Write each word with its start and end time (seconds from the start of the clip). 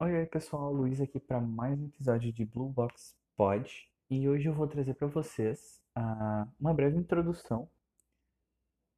Oi, 0.00 0.12
oi 0.12 0.26
pessoal, 0.26 0.72
Luiz 0.72 1.00
aqui 1.00 1.20
para 1.20 1.40
mais 1.40 1.78
um 1.78 1.86
episódio 1.86 2.32
de 2.32 2.44
Blue 2.44 2.68
Box 2.68 3.16
Pod 3.36 3.88
e 4.10 4.28
hoje 4.28 4.48
eu 4.48 4.52
vou 4.52 4.66
trazer 4.66 4.92
para 4.94 5.06
vocês 5.06 5.80
ah, 5.94 6.48
uma 6.58 6.74
breve 6.74 6.98
introdução 6.98 7.70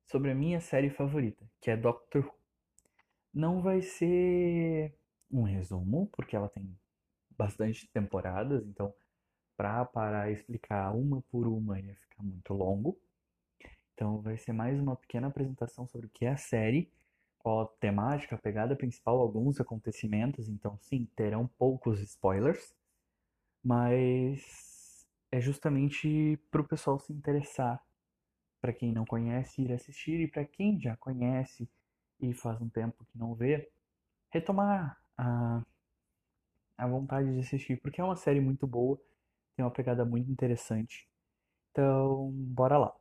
sobre 0.06 0.30
a 0.30 0.35
minha 0.35 0.59
série 0.59 0.88
favorita, 0.88 1.45
que 1.61 1.71
é 1.71 1.77
Doctor 1.77 2.24
Who. 2.24 2.35
Não 3.32 3.61
vai 3.61 3.82
ser 3.82 4.96
um 5.30 5.43
resumo, 5.43 6.08
porque 6.12 6.35
ela 6.35 6.48
tem 6.48 6.74
bastante 7.37 7.87
temporadas, 7.92 8.67
então 8.67 8.92
para 9.54 9.85
parar 9.85 10.31
e 10.31 10.33
explicar 10.33 10.97
uma 10.97 11.21
por 11.31 11.47
uma 11.47 11.78
ia 11.78 11.94
ficar 11.94 12.22
muito 12.22 12.54
longo. 12.54 12.99
Então 13.92 14.22
vai 14.22 14.38
ser 14.38 14.54
mais 14.54 14.81
uma 14.81 14.97
pequena 14.97 15.26
apresentação 15.26 15.87
sobre 15.87 16.06
o 16.06 16.10
que 16.10 16.24
é 16.24 16.30
a 16.30 16.38
série 16.38 16.91
a 17.47 17.66
temática, 17.80 18.34
a 18.34 18.38
pegada 18.38 18.77
principal, 18.77 19.20
alguns 19.20 19.60
acontecimentos, 19.60 20.48
então 20.48 20.79
sim, 20.80 21.09
terão 21.16 21.47
poucos 21.59 22.01
spoilers, 22.01 22.75
mas 23.65 25.07
é 25.30 25.41
justamente 25.41 26.39
para 26.51 26.61
o 26.61 26.69
pessoal 26.69 26.98
se 26.98 27.12
interessar, 27.12 27.83
para 28.61 28.73
quem 28.73 28.93
não 28.93 29.05
conhece 29.05 29.62
ir 29.62 29.73
assistir 29.73 30.20
e 30.20 30.29
para 30.29 30.45
quem 30.45 30.80
já 30.80 30.97
conhece 30.97 31.69
e 32.20 32.33
faz 32.34 32.61
um 32.61 32.69
tempo 32.69 33.05
que 33.06 33.19
não 33.19 33.34
vê, 33.34 33.70
retomar 34.31 34.98
a, 35.17 35.62
a 36.77 36.87
vontade 36.87 37.33
de 37.33 37.41
assistir, 37.41 37.81
porque 37.81 38.01
é 38.01 38.05
uma 38.05 38.17
série 38.17 38.41
muito 38.41 38.67
boa, 38.67 38.98
tem 39.56 39.65
uma 39.65 39.70
pegada 39.70 40.05
muito 40.05 40.31
interessante. 40.31 41.09
Então, 41.73 42.31
bora 42.33 42.78
lá. 42.78 42.97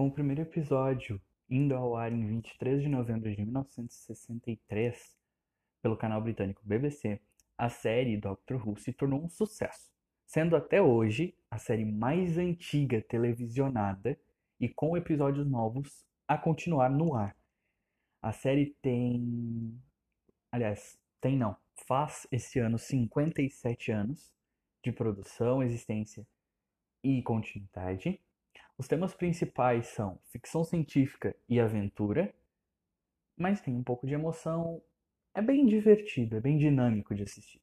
Com 0.00 0.06
o 0.06 0.10
primeiro 0.10 0.40
episódio 0.40 1.20
indo 1.50 1.74
ao 1.74 1.94
ar 1.94 2.10
em 2.10 2.26
23 2.26 2.80
de 2.80 2.88
novembro 2.88 3.30
de 3.30 3.42
1963 3.42 5.14
pelo 5.82 5.94
canal 5.94 6.22
britânico 6.22 6.62
BBC, 6.64 7.20
a 7.58 7.68
série 7.68 8.16
Doctor 8.16 8.66
Who 8.66 8.78
se 8.78 8.94
tornou 8.94 9.22
um 9.22 9.28
sucesso, 9.28 9.92
sendo 10.24 10.56
até 10.56 10.80
hoje 10.80 11.36
a 11.50 11.58
série 11.58 11.84
mais 11.84 12.38
antiga 12.38 13.02
televisionada 13.02 14.18
e 14.58 14.70
com 14.70 14.96
episódios 14.96 15.46
novos 15.46 16.02
a 16.26 16.38
continuar 16.38 16.88
no 16.88 17.14
ar. 17.14 17.36
A 18.22 18.32
série 18.32 18.74
tem. 18.80 19.78
Aliás, 20.50 20.98
tem 21.20 21.36
não. 21.36 21.54
Faz 21.86 22.26
esse 22.32 22.58
ano 22.58 22.78
57 22.78 23.92
anos 23.92 24.32
de 24.82 24.92
produção, 24.92 25.62
existência 25.62 26.26
e 27.04 27.22
continuidade. 27.22 28.18
Os 28.80 28.88
temas 28.88 29.12
principais 29.12 29.88
são 29.88 30.18
ficção 30.32 30.64
científica 30.64 31.36
e 31.46 31.60
aventura, 31.60 32.34
mas 33.36 33.60
tem 33.60 33.74
um 33.76 33.84
pouco 33.84 34.06
de 34.06 34.14
emoção. 34.14 34.82
É 35.34 35.42
bem 35.42 35.66
divertido, 35.66 36.38
é 36.38 36.40
bem 36.40 36.56
dinâmico 36.56 37.14
de 37.14 37.22
assistir. 37.22 37.60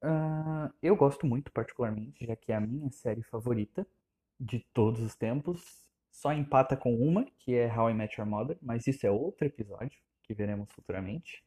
Uh, 0.00 0.72
eu 0.80 0.94
gosto 0.94 1.26
muito, 1.26 1.50
particularmente, 1.50 2.24
já 2.24 2.36
que 2.36 2.52
é 2.52 2.54
a 2.54 2.60
minha 2.60 2.88
série 2.92 3.24
favorita 3.24 3.84
de 4.38 4.60
todos 4.72 5.02
os 5.02 5.16
tempos. 5.16 5.90
Só 6.08 6.32
empata 6.32 6.76
com 6.76 6.94
uma, 6.94 7.24
que 7.24 7.56
é 7.56 7.66
How 7.66 7.90
I 7.90 7.94
Met 7.94 8.20
Your 8.20 8.30
Mother, 8.30 8.56
mas 8.62 8.86
isso 8.86 9.08
é 9.08 9.10
outro 9.10 9.44
episódio 9.44 9.98
que 10.22 10.34
veremos 10.34 10.70
futuramente. 10.70 11.44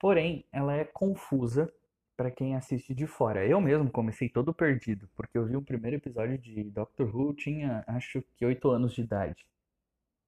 Porém, 0.00 0.46
ela 0.50 0.74
é 0.74 0.86
confusa 0.86 1.70
para 2.16 2.30
quem 2.30 2.56
assiste 2.56 2.94
de 2.94 3.06
fora. 3.06 3.46
Eu 3.46 3.60
mesmo 3.60 3.90
comecei 3.90 4.28
todo 4.28 4.54
perdido, 4.54 5.08
porque 5.14 5.36
eu 5.36 5.44
vi 5.44 5.56
o 5.56 5.62
primeiro 5.62 5.96
episódio 5.96 6.38
de 6.38 6.64
Doctor 6.64 7.14
Who, 7.14 7.34
tinha 7.34 7.84
acho 7.86 8.22
que 8.36 8.46
8 8.46 8.68
anos 8.70 8.94
de 8.94 9.02
idade. 9.02 9.46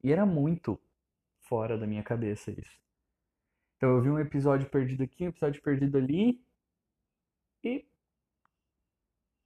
E 0.02 0.12
era 0.12 0.26
muito 0.26 0.78
fora 1.42 1.78
da 1.78 1.86
minha 1.86 2.02
cabeça 2.02 2.50
isso. 2.50 2.78
Então 3.76 3.90
eu 3.90 4.02
vi 4.02 4.10
um 4.10 4.18
episódio 4.18 4.68
perdido 4.68 5.02
aqui, 5.04 5.24
um 5.24 5.28
episódio 5.28 5.62
perdido 5.62 5.96
ali, 5.96 6.40
e 7.64 7.86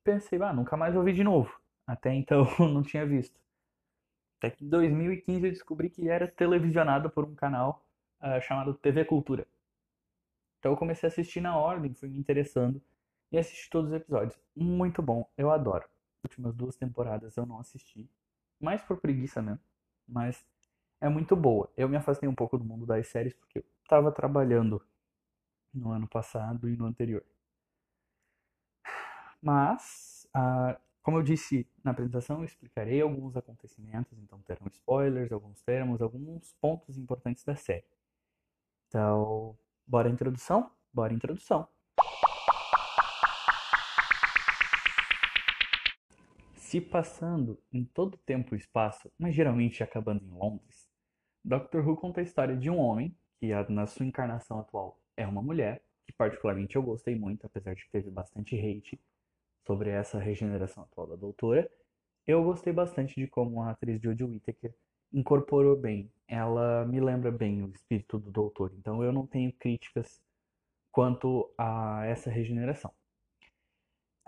pensei, 0.03 0.41
ah, 0.43 0.53
nunca 0.53 0.77
mais 0.77 0.95
vou 0.95 1.05
ver 1.05 1.13
de 1.13 1.23
novo. 1.23 1.59
Até 1.87 2.13
então 2.15 2.45
não 2.59 2.83
tinha 2.83 3.07
visto. 3.07 3.39
Até 4.39 4.51
que 4.51 4.65
em 4.65 4.69
2015 4.69 5.47
eu 5.47 5.53
descobri 5.53 5.89
que 5.89 6.09
era 6.09 6.27
televisionado 6.27 7.09
por 7.11 7.25
um 7.25 7.35
canal 7.35 7.87
uh, 8.21 8.41
chamado 8.43 8.75
TV 8.75 9.05
Cultura. 9.05 9.47
Então 10.63 10.71
eu 10.71 10.77
comecei 10.77 11.09
a 11.09 11.11
assistir 11.11 11.41
na 11.41 11.57
ordem, 11.57 11.93
fui 11.93 12.09
me 12.09 12.17
interessando 12.17 12.81
e 13.33 13.37
assisti 13.37 13.69
todos 13.69 13.91
os 13.91 13.97
episódios. 13.97 14.39
Muito 14.55 15.03
bom, 15.03 15.29
eu 15.37 15.51
adoro. 15.51 15.85
As 16.19 16.31
últimas 16.31 16.55
duas 16.55 16.77
temporadas 16.77 17.37
eu 17.37 17.45
não 17.45 17.59
assisti, 17.59 18.09
mais 18.61 18.81
por 18.81 19.01
preguiça 19.01 19.43
mesmo, 19.43 19.59
mas 20.07 20.47
é 21.01 21.09
muito 21.09 21.35
boa. 21.35 21.69
Eu 21.77 21.89
me 21.89 21.97
afastei 21.97 22.29
um 22.29 22.35
pouco 22.35 22.57
do 22.57 22.65
mundo 22.65 22.87
das 22.87 23.09
séries 23.09 23.35
porque 23.35 23.59
eu 23.59 23.65
estava 23.83 24.13
trabalhando 24.13 24.81
no 25.75 25.91
ano 25.91 26.07
passado 26.07 26.69
e 26.69 26.77
no 26.77 26.87
anterior. 26.87 27.25
Mas, 29.43 30.29
ah, 30.33 30.79
como 31.03 31.19
eu 31.19 31.25
disse 31.25 31.69
na 31.83 31.91
apresentação, 31.91 32.39
eu 32.39 32.45
explicarei 32.45 33.01
alguns 33.01 33.37
acontecimentos, 33.37 34.17
então 34.17 34.41
terão 34.43 34.69
spoilers, 34.69 35.33
alguns 35.33 35.61
termos, 35.63 36.01
alguns 36.01 36.53
pontos 36.61 36.97
importantes 36.97 37.43
da 37.43 37.57
série. 37.57 37.85
Então, 38.87 39.59
Bora 39.87 40.09
introdução? 40.09 40.71
Bora 40.93 41.13
introdução. 41.13 41.69
Se 46.57 46.81
passando 46.81 47.61
em 47.73 47.85
todo 47.85 48.17
tempo 48.17 48.55
e 48.55 48.59
espaço, 48.59 49.13
mas 49.19 49.35
geralmente 49.35 49.83
acabando 49.83 50.25
em 50.25 50.31
Londres, 50.31 50.89
Doctor 51.45 51.87
Who 51.87 51.97
conta 51.97 52.21
a 52.21 52.23
história 52.23 52.57
de 52.57 52.71
um 52.71 52.79
homem, 52.79 53.15
que 53.39 53.53
na 53.69 53.87
sua 53.87 54.07
encarnação 54.07 54.61
atual 54.61 54.99
é 55.17 55.27
uma 55.27 55.43
mulher, 55.43 55.83
que 56.07 56.13
particularmente 56.13 56.77
eu 56.77 56.83
gostei 56.83 57.17
muito, 57.17 57.45
apesar 57.45 57.75
de 57.75 57.85
que 57.85 57.91
teve 57.91 58.11
bastante 58.11 58.57
hate 58.57 58.99
sobre 59.67 59.91
essa 59.91 60.19
regeneração 60.19 60.85
atual 60.85 61.09
da 61.09 61.17
doutora. 61.17 61.71
Eu 62.27 62.45
gostei 62.45 62.73
bastante 62.73 63.17
de 63.21 63.27
como 63.27 63.61
a 63.63 63.71
atriz 63.71 64.01
Jodie 64.01 64.25
Whittaker 64.25 64.73
incorporou 65.13 65.77
bem. 65.77 66.11
Ela 66.27 66.87
me 66.87 67.01
lembra 67.01 67.31
bem 67.31 67.63
o 67.63 67.69
espírito 67.69 68.19
do 68.19 68.31
doutor. 68.31 68.73
Então 68.79 69.03
eu 69.03 69.13
não 69.13 69.27
tenho 69.27 69.53
críticas 69.53 70.23
quanto 70.91 71.53
a 71.59 72.05
essa 72.07 72.31
regeneração. 72.31 72.93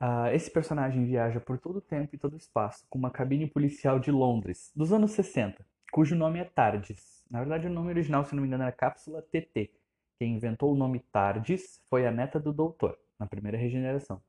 Uh, 0.00 0.26
esse 0.32 0.50
personagem 0.50 1.06
viaja 1.06 1.40
por 1.40 1.58
todo 1.58 1.76
o 1.76 1.80
tempo 1.80 2.14
e 2.14 2.18
todo 2.18 2.34
o 2.34 2.38
espaço 2.38 2.84
com 2.90 2.98
uma 2.98 3.10
cabine 3.10 3.46
policial 3.46 4.00
de 4.00 4.10
Londres, 4.10 4.72
dos 4.74 4.92
anos 4.92 5.12
60, 5.12 5.64
cujo 5.92 6.16
nome 6.16 6.40
é 6.40 6.44
TARDIS. 6.44 7.24
Na 7.30 7.38
verdade, 7.38 7.68
o 7.68 7.70
nome 7.70 7.90
original, 7.90 8.24
se 8.24 8.34
não 8.34 8.42
me 8.42 8.48
engano, 8.48 8.64
era 8.64 8.72
Cápsula 8.72 9.22
TT. 9.22 9.70
Quem 10.18 10.34
inventou 10.34 10.72
o 10.72 10.76
nome 10.76 10.98
TARDIS 11.12 11.80
foi 11.88 12.06
a 12.06 12.10
neta 12.10 12.40
do 12.40 12.52
doutor, 12.52 12.98
na 13.18 13.26
primeira 13.26 13.56
regeneração, 13.56 14.20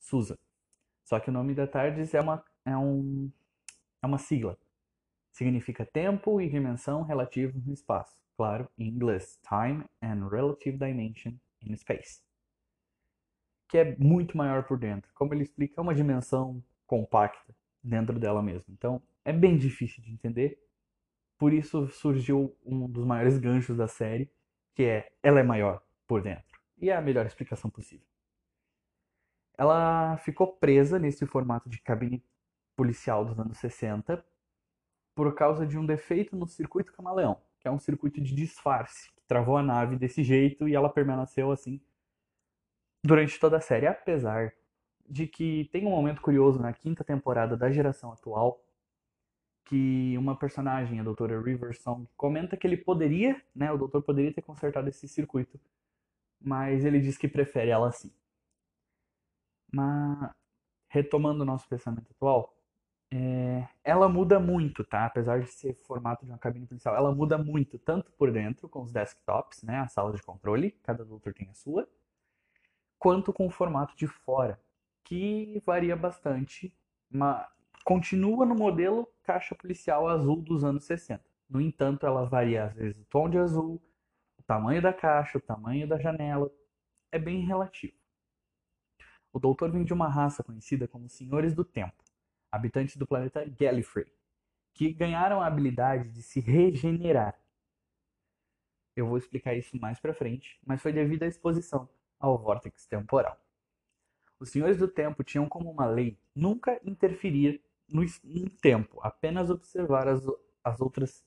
Susan. 0.00 0.36
Só 1.04 1.20
que 1.20 1.30
o 1.30 1.32
nome 1.32 1.54
da 1.54 1.66
TARDIS 1.66 2.12
é 2.12 2.20
uma, 2.20 2.44
é 2.64 2.76
um, 2.76 3.30
é 4.02 4.06
uma 4.06 4.18
sigla 4.18 4.58
significa 5.34 5.84
tempo 5.84 6.40
e 6.40 6.48
dimensão 6.48 7.02
relativos 7.02 7.66
no 7.66 7.74
espaço. 7.74 8.16
Claro, 8.36 8.68
em 8.78 8.88
inglês, 8.88 9.38
time 9.42 9.84
and 10.00 10.28
relative 10.28 10.78
dimension 10.78 11.34
in 11.60 11.76
space. 11.76 12.22
Que 13.68 13.78
é 13.78 13.96
muito 13.96 14.36
maior 14.36 14.62
por 14.62 14.78
dentro. 14.78 15.12
Como 15.12 15.34
ele 15.34 15.42
explica, 15.42 15.74
é 15.76 15.82
uma 15.82 15.94
dimensão 15.94 16.62
compacta 16.86 17.54
dentro 17.82 18.18
dela 18.18 18.40
mesma. 18.40 18.72
Então, 18.72 19.02
é 19.24 19.32
bem 19.32 19.58
difícil 19.58 20.02
de 20.02 20.12
entender. 20.12 20.58
Por 21.36 21.52
isso 21.52 21.88
surgiu 21.88 22.56
um 22.64 22.88
dos 22.88 23.04
maiores 23.04 23.36
ganchos 23.36 23.76
da 23.76 23.88
série, 23.88 24.30
que 24.72 24.84
é 24.84 25.12
ela 25.20 25.40
é 25.40 25.42
maior 25.42 25.82
por 26.06 26.22
dentro. 26.22 26.60
E 26.78 26.90
é 26.90 26.96
a 26.96 27.02
melhor 27.02 27.26
explicação 27.26 27.68
possível. 27.68 28.06
Ela 29.58 30.16
ficou 30.18 30.46
presa 30.46 30.98
nesse 30.98 31.26
formato 31.26 31.68
de 31.68 31.80
cabine 31.80 32.24
policial 32.76 33.24
dos 33.24 33.38
anos 33.38 33.58
60 33.58 34.24
por 35.14 35.34
causa 35.34 35.66
de 35.66 35.78
um 35.78 35.86
defeito 35.86 36.36
no 36.36 36.46
circuito 36.46 36.92
camaleão, 36.92 37.40
que 37.60 37.68
é 37.68 37.70
um 37.70 37.78
circuito 37.78 38.20
de 38.20 38.34
disfarce, 38.34 39.12
que 39.14 39.22
travou 39.26 39.56
a 39.56 39.62
nave 39.62 39.96
desse 39.96 40.22
jeito 40.22 40.68
e 40.68 40.74
ela 40.74 40.88
permaneceu 40.88 41.50
assim 41.50 41.80
durante 43.02 43.38
toda 43.38 43.58
a 43.58 43.60
série, 43.60 43.86
apesar 43.86 44.54
de 45.06 45.26
que 45.26 45.68
tem 45.70 45.86
um 45.86 45.90
momento 45.90 46.22
curioso 46.22 46.58
na 46.58 46.72
quinta 46.72 47.04
temporada 47.04 47.56
da 47.56 47.70
geração 47.70 48.12
atual 48.12 48.64
que 49.64 50.16
uma 50.18 50.36
personagem, 50.36 51.00
a 51.00 51.02
doutora 51.02 51.40
Riversong, 51.40 52.06
comenta 52.16 52.56
que 52.56 52.66
ele 52.66 52.76
poderia, 52.76 53.42
né, 53.54 53.72
o 53.72 53.78
doutor 53.78 54.02
poderia 54.02 54.32
ter 54.32 54.42
consertado 54.42 54.88
esse 54.88 55.08
circuito, 55.08 55.58
mas 56.40 56.84
ele 56.84 57.00
diz 57.00 57.16
que 57.16 57.28
prefere 57.28 57.70
ela 57.70 57.88
assim. 57.88 58.12
Mas 59.72 60.30
retomando 60.88 61.42
o 61.42 61.46
nosso 61.46 61.68
pensamento 61.68 62.10
atual, 62.10 62.53
é, 63.16 63.68
ela 63.84 64.08
muda 64.08 64.40
muito, 64.40 64.82
tá? 64.82 65.06
Apesar 65.06 65.40
de 65.40 65.46
ser 65.46 65.72
formato 65.74 66.24
de 66.24 66.32
uma 66.32 66.38
cabine 66.38 66.66
policial, 66.66 66.96
ela 66.96 67.14
muda 67.14 67.38
muito, 67.38 67.78
tanto 67.78 68.10
por 68.10 68.32
dentro, 68.32 68.68
com 68.68 68.82
os 68.82 68.90
desktops, 68.90 69.62
né? 69.62 69.78
As 69.78 69.92
salas 69.92 70.16
de 70.16 70.22
controle, 70.22 70.72
cada 70.82 71.04
doutor 71.04 71.32
tem 71.32 71.48
a 71.48 71.54
sua, 71.54 71.88
quanto 72.98 73.32
com 73.32 73.46
o 73.46 73.50
formato 73.50 73.96
de 73.96 74.08
fora, 74.08 74.60
que 75.04 75.62
varia 75.64 75.94
bastante 75.94 76.74
uma, 77.08 77.48
continua 77.84 78.44
no 78.44 78.56
modelo 78.56 79.08
caixa 79.22 79.54
policial 79.54 80.08
azul 80.08 80.42
dos 80.42 80.64
anos 80.64 80.82
60. 80.84 81.22
No 81.48 81.60
entanto, 81.60 82.04
ela 82.06 82.24
varia 82.24 82.64
às 82.64 82.74
vezes 82.74 83.00
o 83.00 83.04
tom 83.04 83.30
de 83.30 83.38
azul, 83.38 83.80
o 84.36 84.42
tamanho 84.42 84.82
da 84.82 84.92
caixa, 84.92 85.38
o 85.38 85.40
tamanho 85.40 85.86
da 85.86 86.00
janela. 86.00 86.50
É 87.12 87.18
bem 87.18 87.46
relativo. 87.46 87.94
O 89.32 89.38
doutor 89.38 89.70
vem 89.70 89.84
de 89.84 89.92
uma 89.92 90.08
raça 90.08 90.42
conhecida 90.42 90.88
como 90.88 91.08
Senhores 91.08 91.54
do 91.54 91.64
Tempo, 91.64 92.03
habitantes 92.54 92.96
do 92.96 93.06
planeta 93.06 93.44
Gallifrey, 93.44 94.06
que 94.72 94.92
ganharam 94.92 95.40
a 95.40 95.46
habilidade 95.46 96.10
de 96.10 96.22
se 96.22 96.40
regenerar. 96.40 97.38
Eu 98.96 99.06
vou 99.06 99.18
explicar 99.18 99.54
isso 99.54 99.78
mais 99.78 99.98
pra 99.98 100.14
frente, 100.14 100.58
mas 100.64 100.80
foi 100.80 100.92
devido 100.92 101.24
à 101.24 101.26
exposição 101.26 101.88
ao 102.18 102.38
vórtice 102.38 102.88
temporal. 102.88 103.38
Os 104.38 104.50
senhores 104.50 104.78
do 104.78 104.88
tempo 104.88 105.24
tinham 105.24 105.48
como 105.48 105.70
uma 105.70 105.86
lei 105.86 106.18
nunca 106.34 106.80
interferir 106.84 107.62
no, 107.88 108.02
no 108.22 108.50
tempo, 108.50 109.00
apenas 109.02 109.50
observar 109.50 110.08
as, 110.08 110.24
as 110.62 110.80
outras 110.80 111.24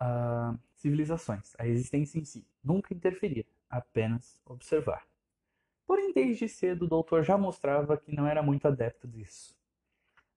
uh, 0.00 0.58
civilizações, 0.74 1.54
a 1.58 1.66
existência 1.66 2.18
em 2.18 2.24
si. 2.24 2.46
Nunca 2.62 2.94
interferir, 2.94 3.46
apenas 3.68 4.40
observar. 4.44 5.06
Porém, 5.86 6.12
desde 6.12 6.48
cedo, 6.48 6.86
o 6.86 6.88
doutor 6.88 7.22
já 7.22 7.36
mostrava 7.36 7.96
que 7.96 8.14
não 8.14 8.26
era 8.26 8.42
muito 8.42 8.66
adepto 8.66 9.06
disso. 9.06 9.56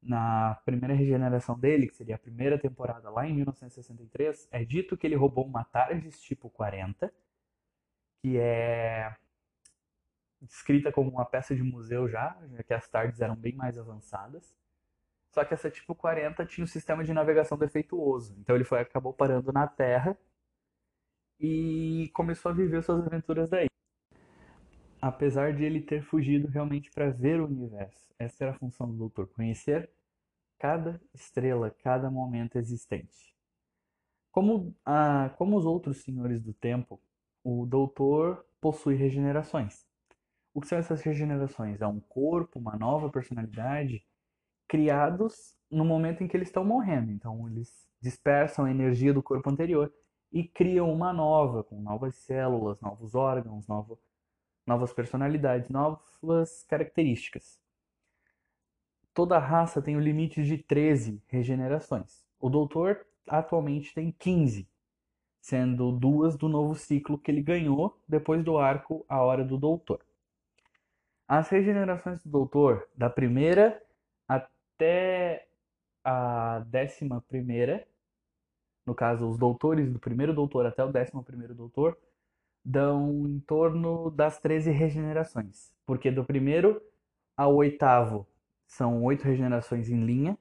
Na 0.02 0.56
primeira 0.64 0.94
regeneração 0.94 1.60
dele, 1.60 1.88
que 1.88 1.96
seria 1.96 2.16
a 2.16 2.20
primeira 2.20 2.58
temporada 2.60 3.10
lá 3.10 3.28
em 3.28 3.34
1963, 3.36 4.48
é 4.52 4.64
dito 4.64 4.96
que 4.98 5.08
ele 5.08 5.16
roubou 5.16 5.46
uma 5.46 5.64
TARDIS 5.66 6.22
tipo 6.22 6.50
40, 6.50 7.12
que 8.22 8.38
é 8.38 9.16
descrita 10.42 10.92
como 10.92 11.10
uma 11.10 11.26
peça 11.26 11.56
de 11.56 11.64
museu 11.64 12.08
já, 12.08 12.38
já 12.52 12.64
que 12.64 12.74
as 12.74 12.88
tardes 12.88 13.22
eram 13.22 13.36
bem 13.36 13.56
mais 13.56 13.78
avançadas. 13.78 14.56
Só 15.32 15.44
que 15.46 15.54
essa 15.54 15.70
tipo 15.70 15.96
40 15.96 16.46
tinha 16.46 16.64
um 16.64 16.68
sistema 16.68 17.04
de 17.04 17.14
navegação 17.14 17.58
defeituoso. 17.58 18.36
Então 18.40 18.56
ele 18.56 18.64
foi 18.64 18.80
acabou 18.80 19.14
parando 19.14 19.52
na 19.52 19.68
Terra 19.68 20.18
e 21.40 22.10
começou 22.14 22.52
a 22.52 22.56
viver 22.56 22.84
suas 22.84 23.06
aventuras 23.06 23.50
daí. 23.50 23.68
Apesar 25.02 25.54
de 25.54 25.64
ele 25.64 25.82
ter 25.82 26.04
fugido 26.04 26.48
realmente 26.48 26.92
para 26.92 27.10
ver 27.10 27.40
o 27.40 27.46
universo. 27.46 28.08
Essa 28.18 28.46
era 28.46 28.54
a 28.54 28.58
função 28.58 28.88
do 28.88 28.98
doutor, 28.98 29.28
conhecer 29.28 29.90
cada 30.58 31.00
estrela, 31.14 31.70
cada 31.84 32.10
momento 32.10 32.58
existente. 32.58 33.36
Como, 34.32 34.76
ah, 34.86 35.34
como 35.38 35.58
os 35.58 35.66
outros 35.66 35.98
senhores 35.98 36.42
do 36.42 36.54
tempo, 36.54 37.00
o 37.44 37.66
doutor 37.66 38.46
possui 38.60 38.96
regenerações. 38.96 39.86
O 40.54 40.62
que 40.62 40.68
são 40.68 40.78
essas 40.78 41.02
regenerações? 41.02 41.82
É 41.82 41.88
um 41.88 42.00
corpo, 42.00 42.60
uma 42.60 42.76
nova 42.76 43.10
personalidade 43.10 44.04
criados 44.68 45.56
no 45.70 45.86
momento 45.86 46.24
em 46.24 46.28
que 46.28 46.36
eles 46.36 46.50
estão 46.50 46.66
morrendo. 46.66 47.12
Então, 47.12 47.48
eles 47.48 47.88
dispersam 48.02 48.66
a 48.66 48.72
energia 48.72 49.14
do 49.14 49.24
corpo 49.24 49.50
anterior 49.50 49.94
e 50.32 50.44
criam 50.44 50.92
uma 50.92 51.14
nova, 51.14 51.64
com 51.64 51.80
novas 51.82 52.16
células, 52.16 52.82
novos 52.82 53.16
órgãos, 53.16 53.68
novo, 53.68 54.00
novas 54.68 54.92
personalidades, 54.94 55.70
novas 55.70 56.66
características. 56.68 57.60
Toda 59.14 59.40
raça 59.40 59.82
tem 59.82 59.96
o 59.96 60.02
limite 60.02 60.44
de 60.44 60.58
13 60.58 61.24
regenerações. 61.28 62.24
O 62.40 62.50
doutor 62.50 63.08
atualmente 63.26 63.94
tem 63.94 64.12
15, 64.12 64.70
sendo 65.40 65.92
duas 65.92 66.38
do 66.38 66.50
novo 66.50 66.76
ciclo 66.76 67.18
que 67.18 67.32
ele 67.32 67.42
ganhou 67.42 67.98
depois 68.08 68.44
do 68.44 68.58
arco 68.58 69.06
A 69.08 69.22
Hora 69.22 69.44
do 69.44 69.58
Doutor. 69.58 70.06
As 71.28 71.50
regenerações 71.50 72.24
do 72.24 72.30
doutor, 72.30 72.88
da 72.96 73.10
primeira 73.10 73.82
até 74.28 75.48
a 76.04 76.60
décima 76.68 77.22
primeira, 77.22 77.86
no 78.86 78.96
caso, 78.96 79.28
os 79.28 79.38
doutores 79.38 79.92
do 79.92 80.00
primeiro 80.00 80.34
doutor 80.34 80.66
até 80.66 80.84
o 80.84 80.92
décimo 80.92 81.22
primeiro 81.22 81.54
doutor, 81.54 81.98
dão 82.68 83.26
em 83.26 83.40
torno 83.40 84.12
das 84.12 84.40
13 84.42 84.72
regenerações. 84.72 85.72
Porque 85.86 86.12
do 86.12 86.26
primeiro 86.26 86.82
ao 87.36 87.56
oitavo 87.56 88.28
são 88.68 89.02
oito 89.04 89.24
regenerações 89.24 89.90
em 89.90 90.04
linha. 90.04 90.38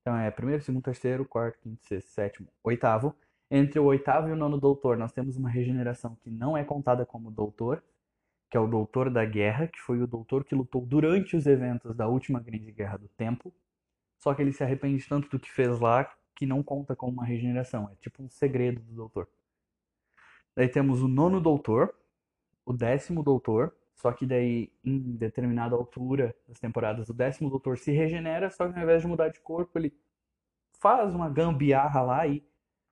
Então 0.00 0.16
é 0.16 0.30
primeiro, 0.30 0.62
segundo, 0.62 0.84
terceiro, 0.84 1.24
quarto, 1.24 1.58
quinto, 1.58 1.84
sexto, 1.84 2.10
sétimo, 2.10 2.48
oitavo. 2.62 3.12
Entre 3.50 3.80
o 3.80 3.84
oitavo 3.84 4.28
e 4.28 4.32
o 4.32 4.36
nono 4.36 4.56
doutor, 4.56 4.96
nós 4.96 5.12
temos 5.12 5.36
uma 5.36 5.50
regeneração 5.50 6.16
que 6.22 6.30
não 6.30 6.56
é 6.56 6.62
contada 6.62 7.04
como 7.04 7.28
doutor, 7.28 7.82
que 8.48 8.56
é 8.56 8.60
o 8.60 8.68
Doutor 8.68 9.10
da 9.10 9.24
Guerra, 9.24 9.66
que 9.66 9.80
foi 9.80 10.00
o 10.00 10.06
doutor 10.06 10.44
que 10.44 10.54
lutou 10.54 10.86
durante 10.86 11.36
os 11.36 11.46
eventos 11.46 11.96
da 11.96 12.06
última 12.06 12.38
Grande 12.38 12.70
Guerra 12.70 12.98
do 12.98 13.08
Tempo. 13.08 13.52
Só 14.18 14.32
que 14.32 14.42
ele 14.42 14.52
se 14.52 14.62
arrepende 14.62 15.04
tanto 15.08 15.28
do 15.28 15.40
que 15.40 15.50
fez 15.50 15.80
lá 15.80 16.08
que 16.36 16.46
não 16.46 16.62
conta 16.62 16.94
como 16.94 17.12
uma 17.12 17.24
regeneração. 17.24 17.88
É 17.90 17.96
tipo 17.96 18.22
um 18.22 18.28
segredo 18.28 18.80
do 18.80 18.94
doutor. 18.94 19.28
Daí 20.54 20.68
temos 20.68 21.02
o 21.02 21.08
nono 21.08 21.40
doutor, 21.40 21.94
o 22.64 22.72
décimo 22.72 23.22
doutor, 23.22 23.74
só 23.94 24.12
que 24.12 24.26
daí 24.26 24.72
em 24.84 24.98
determinada 25.16 25.74
altura 25.74 26.34
das 26.46 26.58
temporadas 26.58 27.08
o 27.08 27.14
décimo 27.14 27.48
doutor 27.50 27.78
se 27.78 27.92
regenera, 27.92 28.50
só 28.50 28.68
que 28.68 28.76
ao 28.76 28.82
invés 28.82 29.02
de 29.02 29.08
mudar 29.08 29.28
de 29.28 29.40
corpo 29.40 29.78
ele 29.78 29.94
faz 30.80 31.14
uma 31.14 31.30
gambiarra 31.30 32.02
lá 32.02 32.26
e 32.26 32.44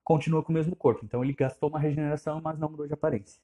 continua 0.04 0.42
com 0.42 0.52
o 0.52 0.54
mesmo 0.54 0.74
corpo. 0.76 1.04
Então 1.04 1.22
ele 1.22 1.32
gastou 1.32 1.68
uma 1.68 1.78
regeneração, 1.78 2.40
mas 2.40 2.58
não 2.58 2.70
mudou 2.70 2.86
de 2.86 2.94
aparência. 2.94 3.40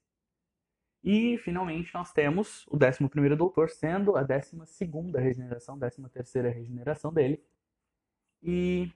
E, 1.05 1.39
finalmente, 1.39 1.95
nós 1.95 2.13
temos 2.13 2.67
o 2.67 2.77
11º 2.77 3.37
Doutor 3.37 3.71
sendo 3.71 4.17
a 4.17 4.25
12ª 4.25 5.21
regeneração, 5.21 5.79
13ª 5.79 6.53
regeneração 6.53 7.13
dele. 7.13 7.41
E, 8.43 8.93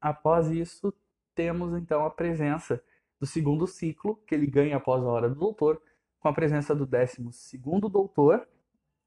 após 0.00 0.50
isso, 0.50 0.92
temos, 1.36 1.76
então, 1.76 2.04
a 2.04 2.10
presença 2.10 2.82
do 3.20 3.26
segundo 3.26 3.66
ciclo, 3.66 4.16
que 4.26 4.34
ele 4.34 4.46
ganha 4.46 4.78
após 4.78 5.02
a 5.04 5.06
Hora 5.06 5.28
do 5.28 5.36
Doutor, 5.36 5.80
com 6.18 6.28
a 6.28 6.32
presença 6.32 6.74
do 6.74 6.86
12º 6.86 7.90
Doutor, 7.90 8.48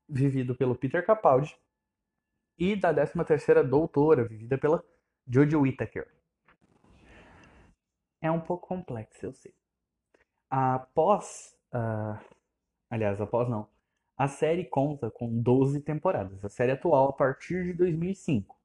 vivido 0.08 0.56
pelo 0.56 0.76
Peter 0.76 1.06
Capaldi, 1.06 1.58
e 2.58 2.76
da 2.76 2.94
13ª 2.94 3.64
Doutora, 3.64 4.24
vivida 4.24 4.58
pela 4.58 4.84
Jodie 5.28 5.56
Whittaker. 5.56 6.08
É 8.22 8.30
um 8.30 8.40
pouco 8.40 8.68
complexo, 8.68 9.26
eu 9.26 9.34
sei. 9.34 9.54
Após. 10.50 11.58
Uh, 11.74 12.20
aliás, 12.90 13.20
após 13.22 13.50
não. 13.50 13.68
A 14.18 14.28
série 14.28 14.66
conta 14.66 15.10
com 15.10 15.42
12 15.42 15.80
temporadas. 15.82 16.44
A 16.44 16.50
série 16.50 16.74
atual 16.74 17.10
a 17.10 17.14
partir 17.14 17.64
de 17.64 17.74
2005, 17.74 18.58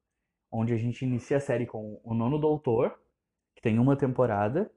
onde 0.51 0.73
a 0.73 0.77
gente 0.77 1.05
inicia 1.05 1.37
a 1.37 1.39
série 1.39 1.65
com 1.65 2.01
o 2.03 2.13
Nono 2.13 2.37
Doutor, 2.37 2.99
tem 3.65 3.79
uma 3.79 3.97
temporada, 3.97 4.71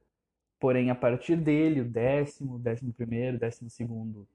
porém 0.58 0.90
a 0.90 0.94
partir 0.94 1.36
dele, 1.36 1.82
o 1.82 1.84
décimo, 1.84 2.58
décimo 2.58 2.90
primeiro, 2.90 3.38
décimo 3.38 3.68
segundo, 3.68 4.26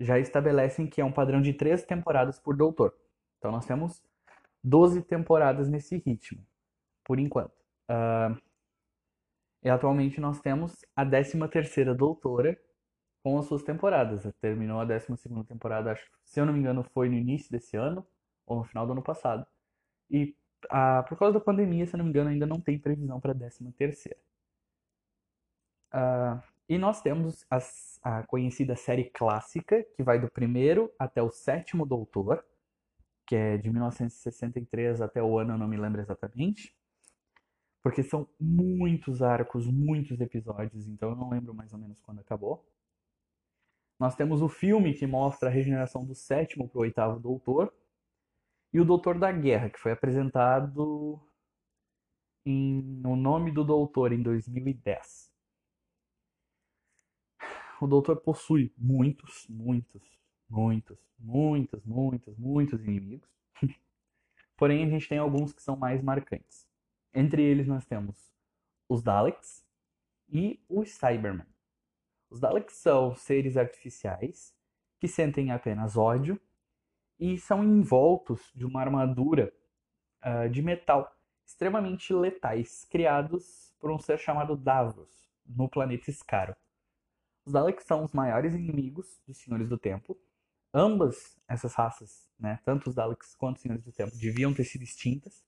já 0.00 0.18
estabelecem 0.18 0.88
que 0.88 1.00
é 1.00 1.04
um 1.04 1.12
padrão 1.12 1.40
de 1.40 1.52
três 1.52 1.84
temporadas 1.84 2.36
por 2.36 2.56
Doutor. 2.56 2.92
Então 3.38 3.52
nós 3.52 3.64
temos 3.64 4.02
12 4.64 5.02
temporadas 5.02 5.68
nesse 5.68 5.98
ritmo, 5.98 6.44
por 7.04 7.20
enquanto. 7.20 7.54
Uh, 7.88 8.36
e 9.62 9.70
atualmente 9.70 10.20
nós 10.20 10.40
temos 10.40 10.84
a 10.96 11.06
13ª 11.06 11.94
Doutora 11.94 12.60
com 13.22 13.38
as 13.38 13.46
suas 13.46 13.62
temporadas. 13.62 14.28
Terminou 14.40 14.80
a 14.80 14.84
12ª 14.84 15.46
temporada, 15.46 15.92
acho, 15.92 16.10
se 16.24 16.40
eu 16.40 16.44
não 16.44 16.52
me 16.52 16.58
engano, 16.58 16.82
foi 16.82 17.08
no 17.08 17.14
início 17.14 17.52
desse 17.52 17.76
ano 17.76 18.04
ou 18.44 18.56
no 18.58 18.64
final 18.64 18.84
do 18.84 18.94
ano 18.94 19.02
passado. 19.02 19.46
E 20.10 20.34
por 21.08 21.18
causa 21.18 21.38
da 21.38 21.44
pandemia, 21.44 21.86
se 21.86 21.96
não 21.96 22.04
me 22.04 22.10
engano, 22.10 22.30
ainda 22.30 22.46
não 22.46 22.60
tem 22.60 22.78
previsão 22.78 23.20
para 23.20 23.32
a 23.32 23.34
13ª. 23.34 24.16
Uh, 25.94 26.42
e 26.68 26.78
nós 26.78 27.00
temos 27.00 27.44
as, 27.48 28.00
a 28.02 28.24
conhecida 28.24 28.74
série 28.74 29.04
clássica, 29.04 29.84
que 29.94 30.02
vai 30.02 30.18
do 30.18 30.30
primeiro 30.30 30.92
até 30.98 31.22
o 31.22 31.30
sétimo 31.30 31.86
Doutor, 31.86 32.44
que 33.26 33.36
é 33.36 33.56
de 33.56 33.70
1963 33.70 35.00
até 35.00 35.22
o 35.22 35.38
ano, 35.38 35.54
eu 35.54 35.58
não 35.58 35.68
me 35.68 35.76
lembro 35.76 36.00
exatamente. 36.00 36.74
Porque 37.82 38.02
são 38.02 38.28
muitos 38.38 39.22
arcos, 39.22 39.66
muitos 39.66 40.20
episódios, 40.20 40.88
então 40.88 41.10
eu 41.10 41.16
não 41.16 41.30
lembro 41.30 41.54
mais 41.54 41.72
ou 41.72 41.78
menos 41.78 42.00
quando 42.00 42.20
acabou. 42.20 42.66
Nós 43.98 44.14
temos 44.14 44.42
o 44.42 44.48
filme 44.48 44.92
que 44.92 45.06
mostra 45.06 45.48
a 45.48 45.52
regeneração 45.52 46.04
do 46.04 46.14
sétimo 46.14 46.68
para 46.68 46.78
o 46.78 46.82
oitavo 46.82 47.20
doutor. 47.20 47.72
E 48.76 48.78
o 48.78 48.84
Doutor 48.84 49.18
da 49.18 49.32
Guerra, 49.32 49.70
que 49.70 49.80
foi 49.80 49.90
apresentado 49.90 51.18
em 52.44 53.00
O 53.06 53.16
Nome 53.16 53.50
do 53.50 53.64
Doutor 53.64 54.12
em 54.12 54.22
2010. 54.22 55.32
O 57.80 57.86
Doutor 57.86 58.20
possui 58.20 58.70
muitos, 58.76 59.46
muitos, 59.48 60.02
muitos, 60.46 60.98
muitos, 61.18 61.82
muitos, 61.86 62.36
muitos 62.36 62.84
inimigos. 62.84 63.30
Porém, 64.58 64.84
a 64.84 64.90
gente 64.90 65.08
tem 65.08 65.16
alguns 65.16 65.54
que 65.54 65.62
são 65.62 65.74
mais 65.74 66.02
marcantes. 66.02 66.68
Entre 67.14 67.42
eles 67.42 67.66
nós 67.66 67.86
temos 67.86 68.30
os 68.90 69.02
Daleks 69.02 69.64
e 70.28 70.62
os 70.68 70.90
Cybermen. 70.90 71.46
Os 72.28 72.40
Daleks 72.40 72.74
são 72.74 73.16
seres 73.16 73.56
artificiais 73.56 74.54
que 75.00 75.08
sentem 75.08 75.50
apenas 75.50 75.96
ódio 75.96 76.38
e 77.18 77.38
são 77.38 77.64
envoltos 77.64 78.52
de 78.54 78.64
uma 78.64 78.80
armadura 78.80 79.52
uh, 80.24 80.48
de 80.48 80.62
metal 80.62 81.10
extremamente 81.44 82.12
letais, 82.12 82.84
criados 82.90 83.74
por 83.78 83.90
um 83.90 83.98
ser 83.98 84.18
chamado 84.18 84.56
Davros, 84.56 85.28
no 85.44 85.68
planeta 85.68 86.10
Scaro. 86.10 86.56
Os 87.44 87.52
Daleks 87.52 87.84
são 87.84 88.02
os 88.02 88.12
maiores 88.12 88.54
inimigos 88.54 89.20
dos 89.26 89.38
Senhores 89.38 89.68
do 89.68 89.78
Tempo. 89.78 90.18
Ambas 90.74 91.38
essas 91.48 91.74
raças, 91.74 92.28
né, 92.38 92.58
tanto 92.64 92.88
os 92.88 92.94
Daleks 92.94 93.34
quanto 93.36 93.56
os 93.56 93.62
Senhores 93.62 93.84
do 93.84 93.92
Tempo, 93.92 94.16
deviam 94.16 94.52
ter 94.52 94.64
sido 94.64 94.82
extintas 94.82 95.44